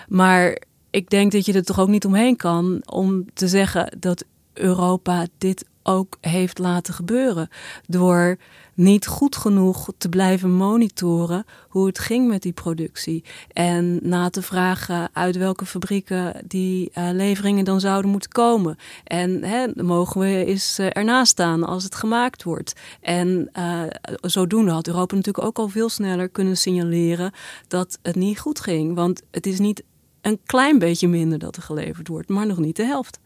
Maar 0.08 0.62
ik 0.90 1.10
denk 1.10 1.32
dat 1.32 1.46
je 1.46 1.54
er 1.54 1.64
toch 1.64 1.80
ook 1.80 1.88
niet 1.88 2.06
omheen 2.06 2.36
kan 2.36 2.82
om 2.86 3.26
te 3.34 3.48
zeggen 3.48 3.98
dat 4.00 4.26
Europa 4.54 5.28
dit 5.38 5.66
ook 5.84 6.18
heeft 6.22 6.60
laten 6.60 6.94
gebeuren. 6.94 7.50
Door 7.88 8.38
niet 8.74 9.08
goed 9.08 9.36
genoeg 9.36 9.90
te 9.98 10.10
blijven 10.10 10.52
monitoren 10.52 11.46
hoe 11.70 11.86
het 11.86 12.00
ging 12.00 12.28
met 12.28 12.42
die 12.42 12.54
productie. 12.54 13.24
En 13.54 14.00
na 14.02 14.30
te 14.30 14.42
vragen 14.42 15.10
uit 15.14 15.38
welke 15.38 15.66
fabrieken 15.66 16.44
die 16.48 16.92
uh, 16.98 17.10
leveringen 17.12 17.66
dan 17.66 17.80
zouden 17.80 18.12
moeten 18.12 18.30
komen. 18.30 18.78
En 19.04 19.44
hè, 19.44 19.84
mogen 19.84 20.22
we 20.22 20.46
eens 20.46 20.80
uh, 20.80 20.88
ernaast 20.90 21.32
staan 21.32 21.64
als 21.64 21.84
het 21.84 21.96
gemaakt 21.96 22.44
wordt. 22.44 22.74
En 23.02 23.50
uh, 23.58 23.84
zodoende 24.22 24.72
had 24.72 24.88
Europa 24.88 25.16
natuurlijk 25.16 25.46
ook 25.46 25.60
al 25.60 25.68
veel 25.68 25.90
sneller 25.90 26.30
kunnen 26.30 26.58
signaleren 26.58 27.32
dat 27.68 28.00
het 28.02 28.16
niet 28.16 28.40
goed 28.40 28.60
ging. 28.60 28.96
Want 28.96 29.22
het 29.32 29.46
is 29.46 29.60
niet 29.60 29.84
een 30.22 30.40
klein 30.46 30.80
beetje 30.80 31.08
minder 31.08 31.40
dat 31.40 31.56
er 31.56 31.62
geleverd 31.62 32.08
wordt, 32.08 32.30
maar 32.30 32.48
nog 32.48 32.58
niet 32.58 32.76
de 32.76 32.86
helft. 32.86 33.20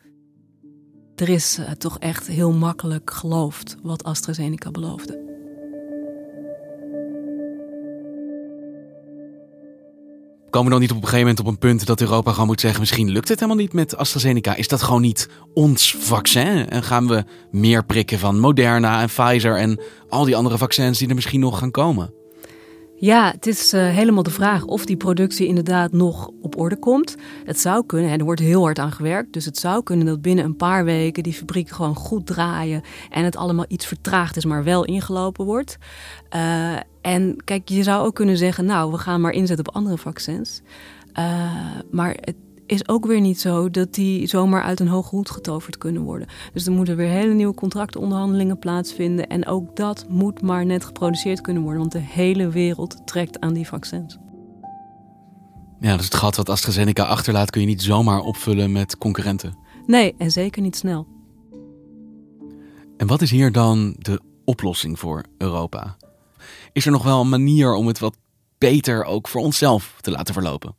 Er 1.16 1.30
is 1.30 1.60
uh, 1.60 1.72
toch 1.72 2.00
echt 2.00 2.28
heel 2.28 2.52
makkelijk 2.52 3.12
geloofd 3.12 3.76
wat 3.84 4.04
AstraZeneca 4.04 4.72
beloofde. 4.72 5.24
Komen 10.50 10.66
we 10.66 10.70
dan 10.70 10.80
niet 10.80 10.92
op 10.92 10.98
een 10.98 11.04
gegeven 11.04 11.20
moment 11.20 11.40
op 11.40 11.48
een 11.48 11.58
punt 11.58 11.86
dat 11.86 12.02
Europa 12.02 12.32
gewoon 12.32 12.48
moet 12.48 12.60
zeggen: 12.60 12.80
misschien 12.80 13.10
lukt 13.10 13.28
het 13.28 13.40
helemaal 13.40 13.62
niet 13.62 13.74
met 13.74 13.98
AstraZeneca? 13.98 14.56
Is 14.56 14.68
dat 14.68 14.82
gewoon 14.82 15.02
niet 15.02 15.30
ons 15.54 15.96
vaccin? 16.00 16.70
En 16.70 16.84
gaan 16.84 17.08
we 17.08 17.24
meer 17.52 17.86
prikken 17.86 18.20
van 18.20 18.40
Moderna 18.40 19.02
en 19.02 19.08
Pfizer 19.08 19.58
en 19.58 19.80
al 20.10 20.26
die 20.26 20.36
andere 20.36 20.58
vaccins 20.58 21.00
die 21.00 21.08
er 21.08 21.16
misschien 21.16 21.40
nog 21.40 21.60
gaan 21.60 21.72
komen? 21.72 22.25
Ja, 22.98 23.32
het 23.32 23.48
is 23.48 23.74
uh, 23.74 23.90
helemaal 23.90 24.24
de 24.24 24.30
vraag 24.30 24.64
of 24.64 24.86
die 24.86 24.98
productie 24.98 25.48
inderdaad 25.48 25.92
nog 25.92 26.30
op 26.42 26.58
orde 26.58 26.78
komt. 26.78 27.16
Het 27.44 27.60
zou 27.60 27.86
kunnen, 27.86 28.10
hè, 28.10 28.18
er 28.18 28.24
wordt 28.24 28.42
heel 28.42 28.62
hard 28.62 28.80
aan 28.80 28.92
gewerkt. 28.92 29.34
Dus 29.34 29.46
het 29.46 29.58
zou 29.58 29.84
kunnen 29.84 30.06
dat 30.06 30.22
binnen 30.22 30.46
een 30.46 30.56
paar 30.56 30.86
weken 30.86 31.24
die 31.24 31.34
fabrieken 31.34 31.76
gewoon 31.76 31.96
goed 31.96 32.26
draaien. 32.26 32.82
En 33.10 33.24
het 33.24 33.36
allemaal 33.36 33.66
iets 33.68 33.86
vertraagd 33.86 34.38
is, 34.38 34.46
maar 34.46 34.64
wel 34.64 34.86
ingelopen 34.86 35.46
wordt. 35.46 35.78
Uh, 36.36 36.76
en 37.02 37.36
kijk, 37.44 37.70
je 37.70 37.84
zou 37.84 38.06
ook 38.06 38.16
kunnen 38.16 38.38
zeggen, 38.38 38.66
nou, 38.66 38.92
we 38.92 38.98
gaan 38.98 39.22
maar 39.22 39.32
inzetten 39.32 39.68
op 39.68 39.76
andere 39.76 39.98
vaccins. 39.98 40.62
Uh, 41.20 41.52
maar 41.92 42.18
het 42.20 42.36
is 42.66 42.88
ook 42.88 43.06
weer 43.06 43.22
niet 43.22 43.40
zo 43.40 43.70
dat 43.70 43.94
die 43.94 44.28
zomaar 44.28 44.64
uit 44.64 44.80
een 44.80 44.88
hoge 44.88 45.16
hoed 45.16 45.30
getoverd 45.30 45.78
kunnen 45.78 46.02
worden. 46.02 46.28
Dus 46.54 46.66
er 46.66 46.72
moeten 46.72 46.96
weer 46.96 47.10
hele 47.10 47.34
nieuwe 47.34 47.54
contractonderhandelingen 47.54 48.60
plaatsvinden. 48.60 49.28
En 49.28 49.46
ook 49.46 49.76
dat 49.76 50.06
moet 50.10 50.42
maar 50.42 50.66
net 50.66 50.86
geproduceerd 50.86 51.42
kunnen 51.42 51.64
worden, 51.64 51.82
want 51.82 51.92
de 51.92 52.00
hele 52.00 52.50
wereld 52.50 53.08
trekt 53.08 53.40
aan 53.40 53.54
die 53.54 53.68
vaccins. 53.68 54.18
Ja, 55.80 55.96
dus 55.96 56.06
het 56.06 56.16
gat 56.16 56.36
wat 56.36 56.50
AstraZeneca 56.50 57.04
achterlaat 57.04 57.50
kun 57.50 57.62
je 57.62 57.68
niet 57.68 57.82
zomaar 57.82 58.20
opvullen 58.20 58.72
met 58.72 58.98
concurrenten. 58.98 59.58
Nee, 59.86 60.16
en 60.18 60.32
zeker 60.32 60.62
niet 60.62 60.76
snel. 60.76 61.08
En 62.98 63.08
wat 63.08 63.22
is 63.22 63.32
hier 63.32 63.52
dan 63.52 63.96
de 63.98 64.22
oplossing 64.46 65.00
voor 65.00 65.24
Europa? 65.38 65.98
Is 66.74 66.86
er 66.86 66.92
nog 66.92 67.04
wel 67.04 67.22
een 67.22 67.30
manier 67.30 67.74
om 67.74 67.88
het 67.88 68.00
wat 68.00 68.18
beter 68.58 69.04
ook 69.04 69.28
voor 69.28 69.42
onszelf 69.42 69.98
te 70.02 70.12
laten 70.12 70.34
verlopen? 70.34 70.76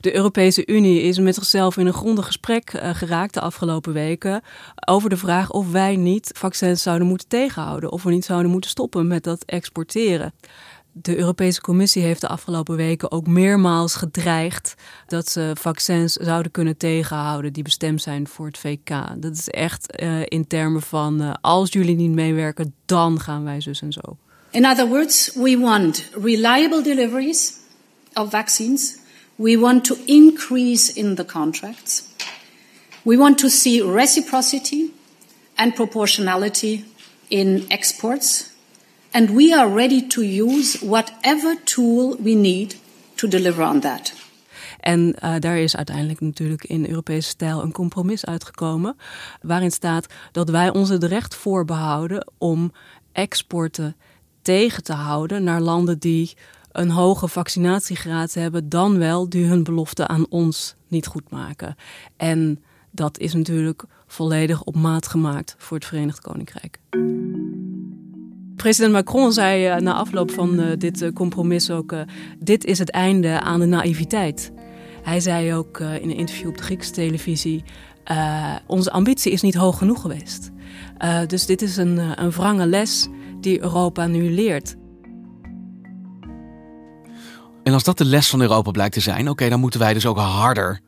De 0.00 0.14
Europese 0.14 0.66
Unie 0.66 1.02
is 1.02 1.18
met 1.18 1.34
zichzelf 1.34 1.76
in 1.76 1.86
een 1.86 1.92
grondig 1.92 2.26
gesprek 2.26 2.72
uh, 2.72 2.94
geraakt 2.94 3.34
de 3.34 3.40
afgelopen 3.40 3.92
weken 3.92 4.42
over 4.86 5.08
de 5.10 5.16
vraag 5.16 5.50
of 5.50 5.70
wij 5.70 5.96
niet 5.96 6.30
vaccins 6.36 6.82
zouden 6.82 7.06
moeten 7.06 7.28
tegenhouden, 7.28 7.92
of 7.92 8.02
we 8.02 8.10
niet 8.10 8.24
zouden 8.24 8.50
moeten 8.50 8.70
stoppen 8.70 9.06
met 9.06 9.24
dat 9.24 9.44
exporteren. 9.44 10.32
De 10.96 11.16
Europese 11.16 11.60
Commissie 11.60 12.02
heeft 12.02 12.20
de 12.20 12.28
afgelopen 12.28 12.76
weken 12.76 13.10
ook 13.10 13.26
meermaals 13.26 13.94
gedreigd 13.94 14.74
dat 15.06 15.28
ze 15.28 15.50
vaccins 15.60 16.12
zouden 16.12 16.52
kunnen 16.52 16.76
tegenhouden 16.76 17.52
die 17.52 17.62
bestemd 17.62 18.02
zijn 18.02 18.28
voor 18.28 18.46
het 18.46 18.58
VK. 18.58 18.88
Dat 19.16 19.32
is 19.32 19.48
echt 19.48 20.02
uh, 20.02 20.20
in 20.24 20.46
termen 20.46 20.82
van 20.82 21.22
uh, 21.22 21.32
als 21.40 21.72
jullie 21.72 21.96
niet 21.96 22.10
meewerken, 22.10 22.74
dan 22.86 23.20
gaan 23.20 23.44
wij 23.44 23.60
zus 23.60 23.82
en 23.82 23.92
zo. 23.92 24.16
In 24.50 24.66
other 24.66 24.88
words, 24.88 25.34
we 25.34 25.58
want 25.58 26.10
reliable 26.22 26.82
deliveries 26.82 27.52
of 28.12 28.30
vaccines 28.30 28.96
We 29.36 29.58
want 29.58 29.84
to 29.84 29.96
increase 30.04 30.92
in 30.92 31.14
the 31.14 31.24
contracts. 31.24 32.02
We 33.02 33.16
want 33.16 33.38
to 33.38 33.48
see 33.48 33.82
reciprocity 33.82 34.92
and 35.54 35.74
proportionality 35.74 36.84
in 37.28 37.64
exports. 37.68 38.50
And 39.10 39.30
we 39.30 39.52
are 39.52 39.74
ready 39.74 40.06
to 40.06 40.22
use 40.22 40.78
whatever 40.80 41.56
tool 41.64 42.16
we 42.22 42.34
need 42.34 42.76
to 43.14 43.28
deliver 43.28 43.62
on 43.62 43.80
that. 43.80 44.12
En 44.80 45.16
uh, 45.24 45.34
daar 45.38 45.58
is 45.58 45.76
uiteindelijk 45.76 46.20
natuurlijk 46.20 46.64
in 46.64 46.86
Europese 46.88 47.28
stijl 47.28 47.62
een 47.62 47.72
compromis 47.72 48.24
uitgekomen. 48.24 48.96
Waarin 49.42 49.70
staat 49.70 50.06
dat 50.32 50.50
wij 50.50 50.72
ons 50.72 50.88
het 50.88 51.04
recht 51.04 51.34
voorbehouden 51.34 52.32
om 52.38 52.72
exporten 53.12 53.96
tegen 54.42 54.82
te 54.82 54.92
houden 54.92 55.44
naar 55.44 55.60
landen 55.60 55.98
die 55.98 56.36
een 56.74 56.90
hoge 56.90 57.28
vaccinatiegraad 57.28 58.34
hebben, 58.34 58.68
dan 58.68 58.98
wel 58.98 59.28
die 59.28 59.46
hun 59.46 59.62
belofte 59.62 60.06
aan 60.06 60.26
ons 60.28 60.74
niet 60.88 61.06
goed 61.06 61.30
maken. 61.30 61.74
En 62.16 62.62
dat 62.90 63.18
is 63.18 63.34
natuurlijk 63.34 63.84
volledig 64.06 64.62
op 64.62 64.76
maat 64.76 65.06
gemaakt 65.06 65.54
voor 65.58 65.76
het 65.76 65.86
Verenigd 65.86 66.20
Koninkrijk. 66.20 66.78
President 68.56 68.92
Macron 68.92 69.32
zei 69.32 69.74
uh, 69.74 69.76
na 69.76 69.94
afloop 69.94 70.30
van 70.30 70.60
uh, 70.60 70.66
dit 70.78 71.02
uh, 71.02 71.12
compromis 71.12 71.70
ook: 71.70 71.94
dit 72.38 72.64
is 72.64 72.78
het 72.78 72.90
einde 72.90 73.40
aan 73.40 73.60
de 73.60 73.66
naïviteit. 73.66 74.52
Hij 75.02 75.20
zei 75.20 75.54
ook 75.54 75.80
in 75.80 76.10
een 76.10 76.16
interview 76.16 76.48
op 76.48 76.56
de 76.56 76.62
Griekse 76.62 76.92
televisie: 76.92 77.64
onze 78.66 78.90
ambitie 78.90 79.32
is 79.32 79.42
niet 79.42 79.54
hoog 79.54 79.78
genoeg 79.78 80.00
geweest. 80.00 80.50
dus 81.26 81.46
dit 81.46 81.62
is 81.62 81.76
een, 81.76 82.22
een 82.22 82.30
wrange 82.30 82.66
les 82.66 83.08
die 83.40 83.62
Europa 83.62 84.06
nu 84.06 84.30
leert. 84.30 84.76
En 87.64 87.72
als 87.72 87.84
dat 87.84 87.98
de 87.98 88.04
les 88.04 88.28
van 88.28 88.40
Europa 88.40 88.70
blijkt 88.70 88.94
te 88.94 89.00
zijn, 89.00 89.28
oké, 89.28 89.48
dan 89.48 89.60
moeten 89.60 89.80
wij 89.80 89.94
dus 89.94 90.06
ook 90.06 90.18
harder 90.18 90.80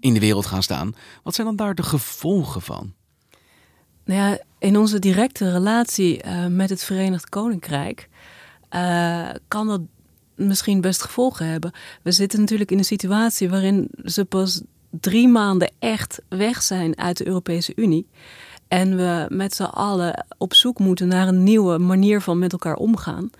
in 0.00 0.14
de 0.14 0.20
wereld 0.20 0.46
gaan 0.46 0.62
staan. 0.62 0.94
Wat 1.22 1.34
zijn 1.34 1.46
dan 1.46 1.56
daar 1.56 1.74
de 1.74 1.82
gevolgen 1.82 2.62
van? 2.62 2.92
Nou 4.04 4.20
ja, 4.20 4.38
in 4.58 4.78
onze 4.78 4.98
directe 4.98 5.52
relatie 5.52 6.24
uh, 6.24 6.46
met 6.46 6.70
het 6.70 6.84
Verenigd 6.84 7.28
Koninkrijk 7.28 8.08
uh, 8.70 9.28
kan 9.48 9.66
dat 9.66 9.80
misschien 10.34 10.80
best 10.80 11.02
gevolgen 11.02 11.46
hebben. 11.46 11.72
We 12.02 12.12
zitten 12.12 12.40
natuurlijk 12.40 12.70
in 12.70 12.78
een 12.78 12.84
situatie 12.84 13.50
waarin 13.50 13.90
ze 14.04 14.24
pas 14.24 14.62
drie 14.90 15.28
maanden 15.28 15.72
echt 15.78 16.22
weg 16.28 16.62
zijn 16.62 16.98
uit 16.98 17.16
de 17.16 17.26
Europese 17.26 17.72
Unie. 17.76 18.08
En 18.68 18.96
we 18.96 19.26
met 19.28 19.54
z'n 19.54 19.62
allen 19.62 20.26
op 20.38 20.54
zoek 20.54 20.78
moeten 20.78 21.08
naar 21.08 21.28
een 21.28 21.42
nieuwe 21.42 21.78
manier 21.78 22.20
van 22.20 22.38
met 22.38 22.52
elkaar 22.52 22.76
omgaan. 22.76 23.30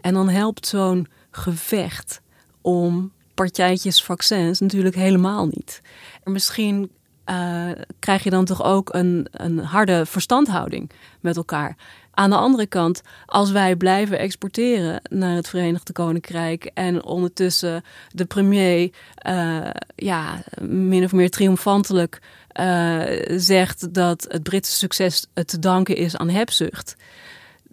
En 0.00 0.14
dan 0.14 0.28
helpt 0.28 0.66
zo'n 0.66 1.06
gevecht 1.30 2.20
om 2.60 3.12
partijtjes 3.34 4.02
vaccins 4.02 4.60
natuurlijk 4.60 4.94
helemaal 4.94 5.46
niet. 5.46 5.82
En 6.24 6.32
misschien 6.32 6.90
uh, 7.30 7.70
krijg 7.98 8.22
je 8.22 8.30
dan 8.30 8.44
toch 8.44 8.62
ook 8.62 8.94
een, 8.94 9.26
een 9.30 9.58
harde 9.58 10.06
verstandhouding 10.06 10.90
met 11.20 11.36
elkaar. 11.36 11.76
Aan 12.10 12.30
de 12.30 12.36
andere 12.36 12.66
kant, 12.66 13.02
als 13.26 13.50
wij 13.50 13.76
blijven 13.76 14.18
exporteren 14.18 15.00
naar 15.10 15.34
het 15.34 15.48
Verenigd 15.48 15.92
Koninkrijk 15.92 16.64
en 16.64 17.04
ondertussen 17.04 17.82
de 18.10 18.24
premier 18.24 18.90
uh, 19.26 19.70
ja, 19.96 20.42
min 20.60 21.04
of 21.04 21.12
meer 21.12 21.30
triomfantelijk 21.30 22.22
uh, 22.60 23.02
zegt 23.26 23.94
dat 23.94 24.26
het 24.28 24.42
Britse 24.42 24.72
succes 24.72 25.26
te 25.44 25.58
danken 25.58 25.96
is 25.96 26.16
aan 26.16 26.28
hebzucht, 26.28 26.96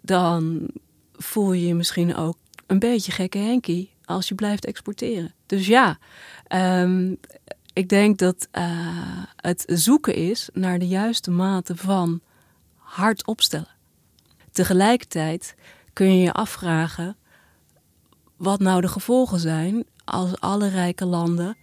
dan 0.00 0.68
voel 1.12 1.52
je 1.52 1.66
je 1.66 1.74
misschien 1.74 2.16
ook 2.16 2.36
een 2.66 2.78
beetje 2.78 3.12
gekke 3.12 3.38
Henkie 3.38 3.96
als 4.08 4.28
je 4.28 4.34
blijft 4.34 4.64
exporteren. 4.64 5.34
Dus 5.46 5.66
ja, 5.66 5.98
um, 6.82 7.18
ik 7.72 7.88
denk 7.88 8.18
dat 8.18 8.48
uh, 8.52 8.64
het 9.36 9.64
zoeken 9.66 10.14
is 10.14 10.48
naar 10.52 10.78
de 10.78 10.88
juiste 10.88 11.30
mate 11.30 11.76
van 11.76 12.20
hard 12.76 13.26
opstellen. 13.26 13.76
Tegelijkertijd 14.52 15.54
kun 15.92 16.14
je 16.14 16.22
je 16.22 16.32
afvragen 16.32 17.16
wat 18.36 18.60
nou 18.60 18.80
de 18.80 18.88
gevolgen 18.88 19.38
zijn 19.38 19.84
als 20.04 20.40
alle 20.40 20.68
rijke 20.68 21.04
landen 21.04 21.56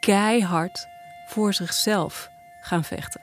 keihard 0.00 0.86
voor 1.28 1.54
zichzelf 1.54 2.28
gaan 2.62 2.84
vechten. 2.84 3.20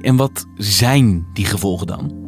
En 0.00 0.16
wat 0.16 0.46
zijn 0.56 1.26
die 1.32 1.46
gevolgen 1.46 1.86
dan? 1.86 2.23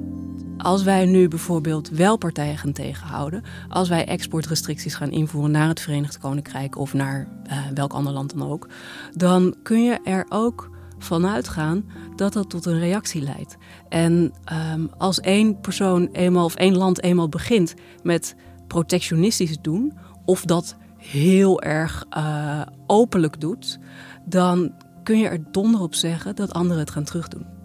Als 0.66 0.82
wij 0.82 1.06
nu 1.06 1.28
bijvoorbeeld 1.28 1.88
wel 1.88 2.16
partijen 2.16 2.58
gaan 2.58 2.72
tegenhouden, 2.72 3.42
als 3.68 3.88
wij 3.88 4.06
exportrestricties 4.06 4.94
gaan 4.94 5.10
invoeren 5.10 5.50
naar 5.50 5.68
het 5.68 5.80
Verenigd 5.80 6.18
Koninkrijk 6.18 6.78
of 6.78 6.94
naar 6.94 7.28
uh, 7.46 7.58
welk 7.74 7.92
ander 7.92 8.12
land 8.12 8.38
dan 8.38 8.50
ook, 8.50 8.68
dan 9.12 9.54
kun 9.62 9.82
je 9.82 10.00
er 10.04 10.26
ook 10.28 10.70
vanuit 10.98 11.48
gaan 11.48 11.84
dat 12.16 12.32
dat 12.32 12.50
tot 12.50 12.66
een 12.66 12.78
reactie 12.78 13.22
leidt. 13.22 13.56
En 13.88 14.32
um, 14.72 14.90
als 14.98 15.20
één 15.20 15.60
persoon 15.60 16.08
eenmaal 16.12 16.44
of 16.44 16.54
één 16.54 16.76
land 16.76 17.02
eenmaal 17.02 17.28
begint 17.28 17.74
met 18.02 18.34
protectionistisch 18.66 19.58
doen, 19.60 19.92
of 20.24 20.44
dat 20.44 20.76
heel 20.96 21.62
erg 21.62 22.04
uh, 22.16 22.60
openlijk 22.86 23.40
doet, 23.40 23.78
dan 24.24 24.72
kun 25.02 25.18
je 25.18 25.28
er 25.28 25.52
donder 25.52 25.80
op 25.80 25.94
zeggen 25.94 26.36
dat 26.36 26.52
anderen 26.52 26.82
het 26.82 26.90
gaan 26.90 27.04
terugdoen 27.04 27.55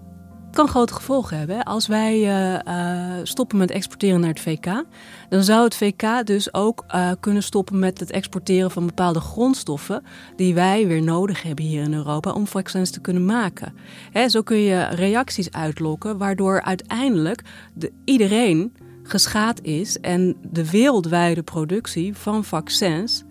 kan 0.54 0.68
grote 0.68 0.94
gevolgen 0.94 1.38
hebben. 1.38 1.64
Als 1.64 1.88
wij 1.88 2.18
uh, 2.18 2.60
uh, 2.68 3.20
stoppen 3.24 3.58
met 3.58 3.72
exporteren 3.72 4.20
naar 4.20 4.30
het 4.30 4.40
VK, 4.40 4.84
dan 5.30 5.44
zou 5.44 5.64
het 5.64 5.76
VK 5.76 6.26
dus 6.26 6.54
ook 6.54 6.86
uh, 6.96 7.12
kunnen 7.20 7.44
stoppen 7.44 7.80
met 7.80 8.00
het 8.00 8.12
exporteren 8.12 8.72
van 8.72 8.86
bepaalde 8.86 9.20
grondstoffen 9.20 10.04
die 10.36 10.54
wij 10.54 10.88
weer 10.88 11.02
nodig 11.02 11.44
hebben 11.44 11.66
hier 11.66 11.84
in 11.84 11.94
Europa 11.94 12.32
om 12.32 12.48
vaccins 12.48 12.92
te 12.92 13.02
kunnen 13.02 13.26
maken. 13.26 13.74
Hè, 14.12 14.30
zo 14.30 14.42
kun 14.42 14.58
je 14.58 14.84
reacties 14.84 15.52
uitlokken, 15.52 16.18
waardoor 16.18 16.62
uiteindelijk 16.62 17.42
de, 17.74 17.92
iedereen 18.06 18.74
geschaad 19.04 19.62
is 19.62 20.00
en 20.00 20.36
de 20.42 20.72
wereldwijde 20.72 21.44
productie 21.44 22.18
van 22.18 22.44
vaccins 22.44 23.24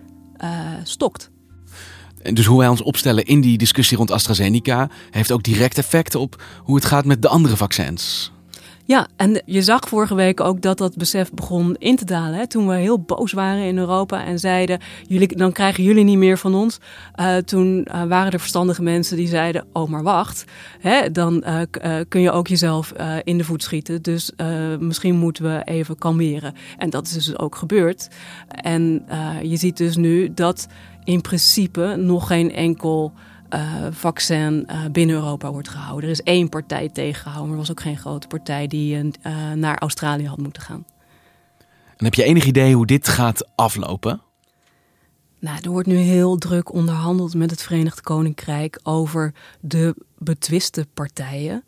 stokt. 0.85 1.31
Dus 2.23 2.47
hoe 2.47 2.59
wij 2.59 2.69
ons 2.69 2.83
opstellen 2.83 3.25
in 3.25 3.41
die 3.41 3.59
discussie 3.59 3.97
rond 3.97 4.11
AstraZeneca 4.11 4.91
heeft 5.11 5.33
ook 5.33 5.43
direct 5.43 5.79
effect 5.79 6.15
op 6.15 6.43
hoe 6.63 6.75
het 6.75 6.85
gaat 6.85 7.05
met 7.05 7.23
de 7.23 7.29
andere 7.29 7.57
vaccins. 7.57 8.33
Ja, 8.91 9.09
en 9.17 9.43
je 9.47 9.63
zag 9.63 9.89
vorige 9.89 10.15
week 10.15 10.41
ook 10.41 10.63
dat 10.63 10.79
dat 10.79 10.97
besef 10.97 11.33
begon 11.33 11.77
in 11.79 11.97
te 11.97 12.05
dalen. 12.05 12.39
Hè? 12.39 12.47
Toen 12.47 12.69
we 12.69 12.75
heel 12.75 13.01
boos 13.01 13.33
waren 13.33 13.63
in 13.63 13.79
Europa 13.79 14.25
en 14.25 14.39
zeiden: 14.39 14.81
jullie, 15.07 15.37
dan 15.37 15.53
krijgen 15.53 15.85
jullie 15.85 16.05
niet 16.05 16.19
meer 16.19 16.39
van 16.39 16.55
ons. 16.55 16.79
Uh, 17.21 17.37
toen 17.37 17.87
uh, 17.89 18.03
waren 18.03 18.33
er 18.33 18.41
verstandige 18.41 18.83
mensen 18.83 19.17
die 19.17 19.29
zeiden: 19.29 19.67
Oh, 19.73 19.89
maar 19.89 20.03
wacht, 20.03 20.45
hè? 20.81 21.11
dan 21.11 21.45
uh, 21.47 22.01
kun 22.09 22.21
je 22.21 22.31
ook 22.31 22.49
jezelf 22.49 22.93
in 23.25 23.39
de 23.39 23.45
voet 23.45 23.63
schieten. 23.63 24.03
Dus 24.03 24.31
misschien 24.79 25.17
moeten 25.17 25.45
we 25.45 25.63
even 25.65 25.99
kalmeren. 25.99 26.55
En 26.79 26.91
dat 26.91 27.07
is 27.07 27.13
dus 27.13 27.39
ook 27.39 27.57
gebeurd. 27.57 28.09
En 28.49 29.05
je 29.43 29.57
ziet 29.57 29.77
dus 29.77 29.97
nu 29.97 30.35
dat 30.35 30.67
in 31.05 31.21
principe 31.21 31.95
nog 31.99 32.27
geen 32.27 32.53
enkel 32.53 33.13
uh, 33.55 33.87
vaccin 33.91 34.67
uh, 34.67 34.85
binnen 34.93 35.17
Europa 35.17 35.53
wordt 35.53 35.69
gehouden. 35.69 36.05
Er 36.05 36.11
is 36.11 36.23
één 36.23 36.49
partij 36.49 36.89
tegengehouden, 36.89 37.49
maar 37.49 37.59
er 37.59 37.67
was 37.67 37.71
ook 37.71 37.81
geen 37.81 37.99
grote 37.99 38.27
partij 38.27 38.67
die 38.67 38.97
uh, 38.97 39.53
naar 39.53 39.79
Australië 39.79 40.27
had 40.27 40.39
moeten 40.39 40.63
gaan. 40.63 40.85
En 41.97 42.05
heb 42.05 42.15
je 42.15 42.25
enig 42.25 42.45
idee 42.45 42.75
hoe 42.75 42.87
dit 42.87 43.09
gaat 43.09 43.49
aflopen? 43.55 44.21
Nou, 45.39 45.59
er 45.63 45.71
wordt 45.71 45.89
nu 45.89 45.97
heel 45.97 46.37
druk 46.37 46.73
onderhandeld 46.73 47.35
met 47.35 47.51
het 47.51 47.63
Verenigd 47.63 48.01
Koninkrijk 48.01 48.81
over 48.83 49.35
de 49.61 49.95
betwiste 50.19 50.87
partijen. 50.95 51.65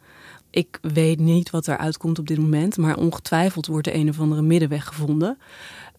Ik 0.52 0.78
weet 0.82 1.18
niet 1.18 1.50
wat 1.50 1.66
er 1.66 1.76
uitkomt 1.76 2.18
op 2.18 2.26
dit 2.26 2.38
moment, 2.38 2.76
maar 2.76 2.96
ongetwijfeld 2.96 3.66
wordt 3.66 3.86
er 3.86 3.94
een 3.94 4.08
of 4.08 4.20
andere 4.20 4.42
middenweg 4.42 4.86
gevonden. 4.86 5.38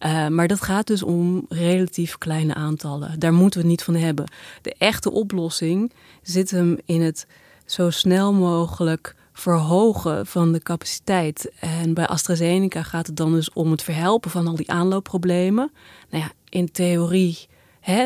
Uh, 0.06 0.28
maar 0.28 0.48
dat 0.48 0.62
gaat 0.62 0.86
dus 0.86 1.02
om 1.02 1.46
relatief 1.48 2.18
kleine 2.18 2.54
aantallen. 2.54 3.18
Daar 3.20 3.32
moeten 3.32 3.60
we 3.60 3.66
het 3.66 3.76
niet 3.76 3.82
van 3.82 3.94
hebben. 3.94 4.24
De 4.62 4.74
echte 4.78 5.10
oplossing 5.10 5.92
zit 6.22 6.50
hem 6.50 6.78
in 6.84 7.02
het 7.02 7.26
zo 7.64 7.90
snel 7.90 8.32
mogelijk 8.32 9.14
verhogen 9.32 10.26
van 10.26 10.52
de 10.52 10.60
capaciteit. 10.60 11.52
En 11.60 11.94
bij 11.94 12.06
AstraZeneca 12.06 12.82
gaat 12.82 13.06
het 13.06 13.16
dan 13.16 13.32
dus 13.32 13.52
om 13.52 13.70
het 13.70 13.82
verhelpen 13.82 14.30
van 14.30 14.46
al 14.46 14.56
die 14.56 14.70
aanloopproblemen. 14.70 15.72
Nou 16.10 16.22
ja, 16.22 16.32
in 16.48 16.70
theorie 16.70 17.48
uh, 17.88 18.02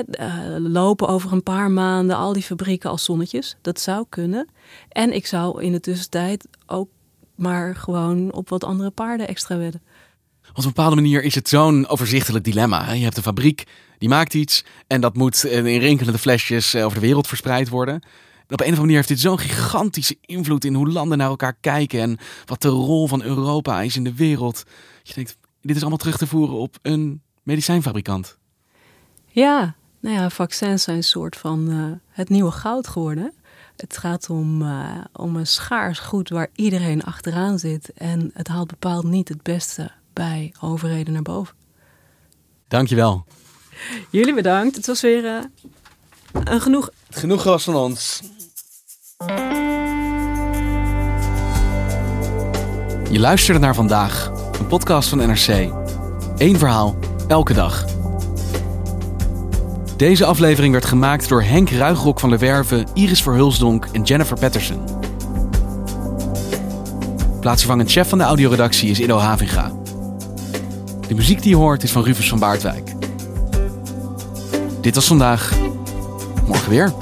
lopen 0.59 1.09
over 1.09 1.33
een 1.33 1.43
paar 1.43 1.71
maanden 1.71 2.17
al 2.17 2.33
die 2.33 2.43
fabrieken 2.43 2.91
als 2.91 3.05
zonnetjes. 3.05 3.57
Dat 3.61 3.81
zou 3.81 4.07
kunnen. 4.09 4.49
En 4.88 5.14
ik 5.14 5.27
zou 5.27 5.62
in 5.62 5.73
de 5.73 5.81
tussentijd 5.81 6.49
ook 6.67 6.88
maar 7.35 7.77
gewoon 7.77 8.33
op 8.33 8.49
wat 8.49 8.64
andere 8.64 8.91
paarden 8.91 9.29
extra 9.29 9.57
wedden. 9.57 9.83
Op 10.51 10.57
een 10.57 10.64
bepaalde 10.64 10.95
manier 10.95 11.23
is 11.23 11.35
het 11.35 11.49
zo'n 11.49 11.88
overzichtelijk 11.88 12.45
dilemma. 12.45 12.93
Je 12.93 13.05
hebt 13.05 13.17
een 13.17 13.23
fabriek, 13.23 13.64
die 13.99 14.09
maakt 14.09 14.35
iets 14.35 14.64
en 14.87 15.01
dat 15.01 15.17
moet 15.17 15.45
in 15.45 15.79
rinkelende 15.79 16.19
flesjes 16.19 16.75
eh, 16.75 16.85
over 16.85 17.01
de 17.01 17.07
wereld 17.07 17.27
verspreid 17.27 17.69
worden. 17.69 17.95
En 17.95 18.55
op 18.55 18.61
een 18.61 18.73
of 18.73 18.79
andere 18.79 18.81
manier 18.81 18.97
heeft 18.97 19.09
dit 19.09 19.21
zo'n 19.21 19.38
gigantische 19.38 20.17
invloed 20.21 20.64
in 20.64 20.75
hoe 20.75 20.88
landen 20.88 21.19
naar 21.19 21.29
elkaar 21.29 21.57
kijken 21.61 22.01
en 22.01 22.19
wat 22.45 22.62
de 22.62 22.69
rol 22.69 23.09
van 23.09 23.23
Europa 23.23 23.83
is 23.83 23.97
in 23.97 24.05
de 24.05 24.14
wereld. 24.14 24.62
Je 25.03 25.14
denkt, 25.14 25.37
dit 25.61 25.75
is 25.77 25.81
allemaal 25.81 25.99
terug 25.99 26.17
te 26.17 26.27
voeren 26.27 26.57
op 26.57 26.79
een 26.83 27.23
medicijnfabrikant. 27.43 28.38
Ja, 29.29 29.75
nou 30.01 30.17
ja, 30.17 30.31
vaccins 30.31 30.83
zijn 30.83 30.97
een 30.97 31.03
soort 31.03 31.37
van 31.37 31.71
uh, 31.71 31.85
het 32.09 32.29
nieuwe 32.29 32.51
goud 32.51 32.88
geworden. 32.88 33.33
Het 33.77 33.97
gaat 33.97 34.31
om, 34.31 34.62
uh, 34.62 34.91
om 35.12 35.37
een 35.37 35.47
schaars 35.47 35.99
goed 35.99 36.29
waar 36.29 36.49
iedereen 36.55 37.03
achteraan 37.03 37.59
zit. 37.59 37.93
En 37.93 38.31
het 38.35 38.49
haalt 38.49 38.69
bepaald 38.69 39.05
niet 39.05 39.29
het 39.29 39.43
beste 39.43 39.91
bij 40.12 40.55
overheden 40.61 41.12
naar 41.12 41.23
boven. 41.23 41.55
Dankjewel. 42.69 43.25
Jullie 44.11 44.35
bedankt. 44.35 44.77
Het 44.77 44.87
was 44.87 45.01
weer 45.01 45.25
uh, 45.25 45.41
een 46.45 46.61
genoeg. 46.61 46.91
Genoeg 47.11 47.43
was 47.43 47.64
van 47.64 47.75
ons. 47.75 48.23
Je 53.11 53.19
luisterde 53.19 53.61
naar 53.61 53.75
vandaag, 53.75 54.31
een 54.59 54.67
podcast 54.67 55.09
van 55.09 55.19
NRC. 55.19 55.73
Eén 56.37 56.59
verhaal, 56.59 56.99
elke 57.29 57.55
dag. 57.55 57.98
Deze 59.99 60.25
aflevering 60.25 60.73
werd 60.73 60.85
gemaakt 60.85 61.29
door 61.29 61.43
Henk 61.43 61.71
Ruigrok 61.71 62.21
van 62.21 62.31
der 62.31 62.39
Werven, 62.39 62.87
Iris 62.95 63.23
Verhulsdonk 63.23 63.89
en 63.93 64.03
Jennifer 64.03 64.39
Patterson. 64.39 64.81
Plaatsvervangend 67.41 67.91
chef 67.91 68.09
van 68.09 68.19
de 68.19 68.25
audioredactie 68.25 68.91
is 68.91 69.01
Ido 69.01 69.17
Havinga. 69.19 69.73
De 71.09 71.15
muziek 71.15 71.43
die 71.43 71.51
je 71.51 71.57
hoort 71.57 71.83
is 71.83 71.93
van 71.93 72.03
Rufus 72.05 72.29
van 72.29 72.39
Baardwijk. 72.39 72.95
Dit 74.81 74.95
was 74.95 75.07
vandaag. 75.07 75.53
Morgen 76.47 76.71
weer. 76.71 76.93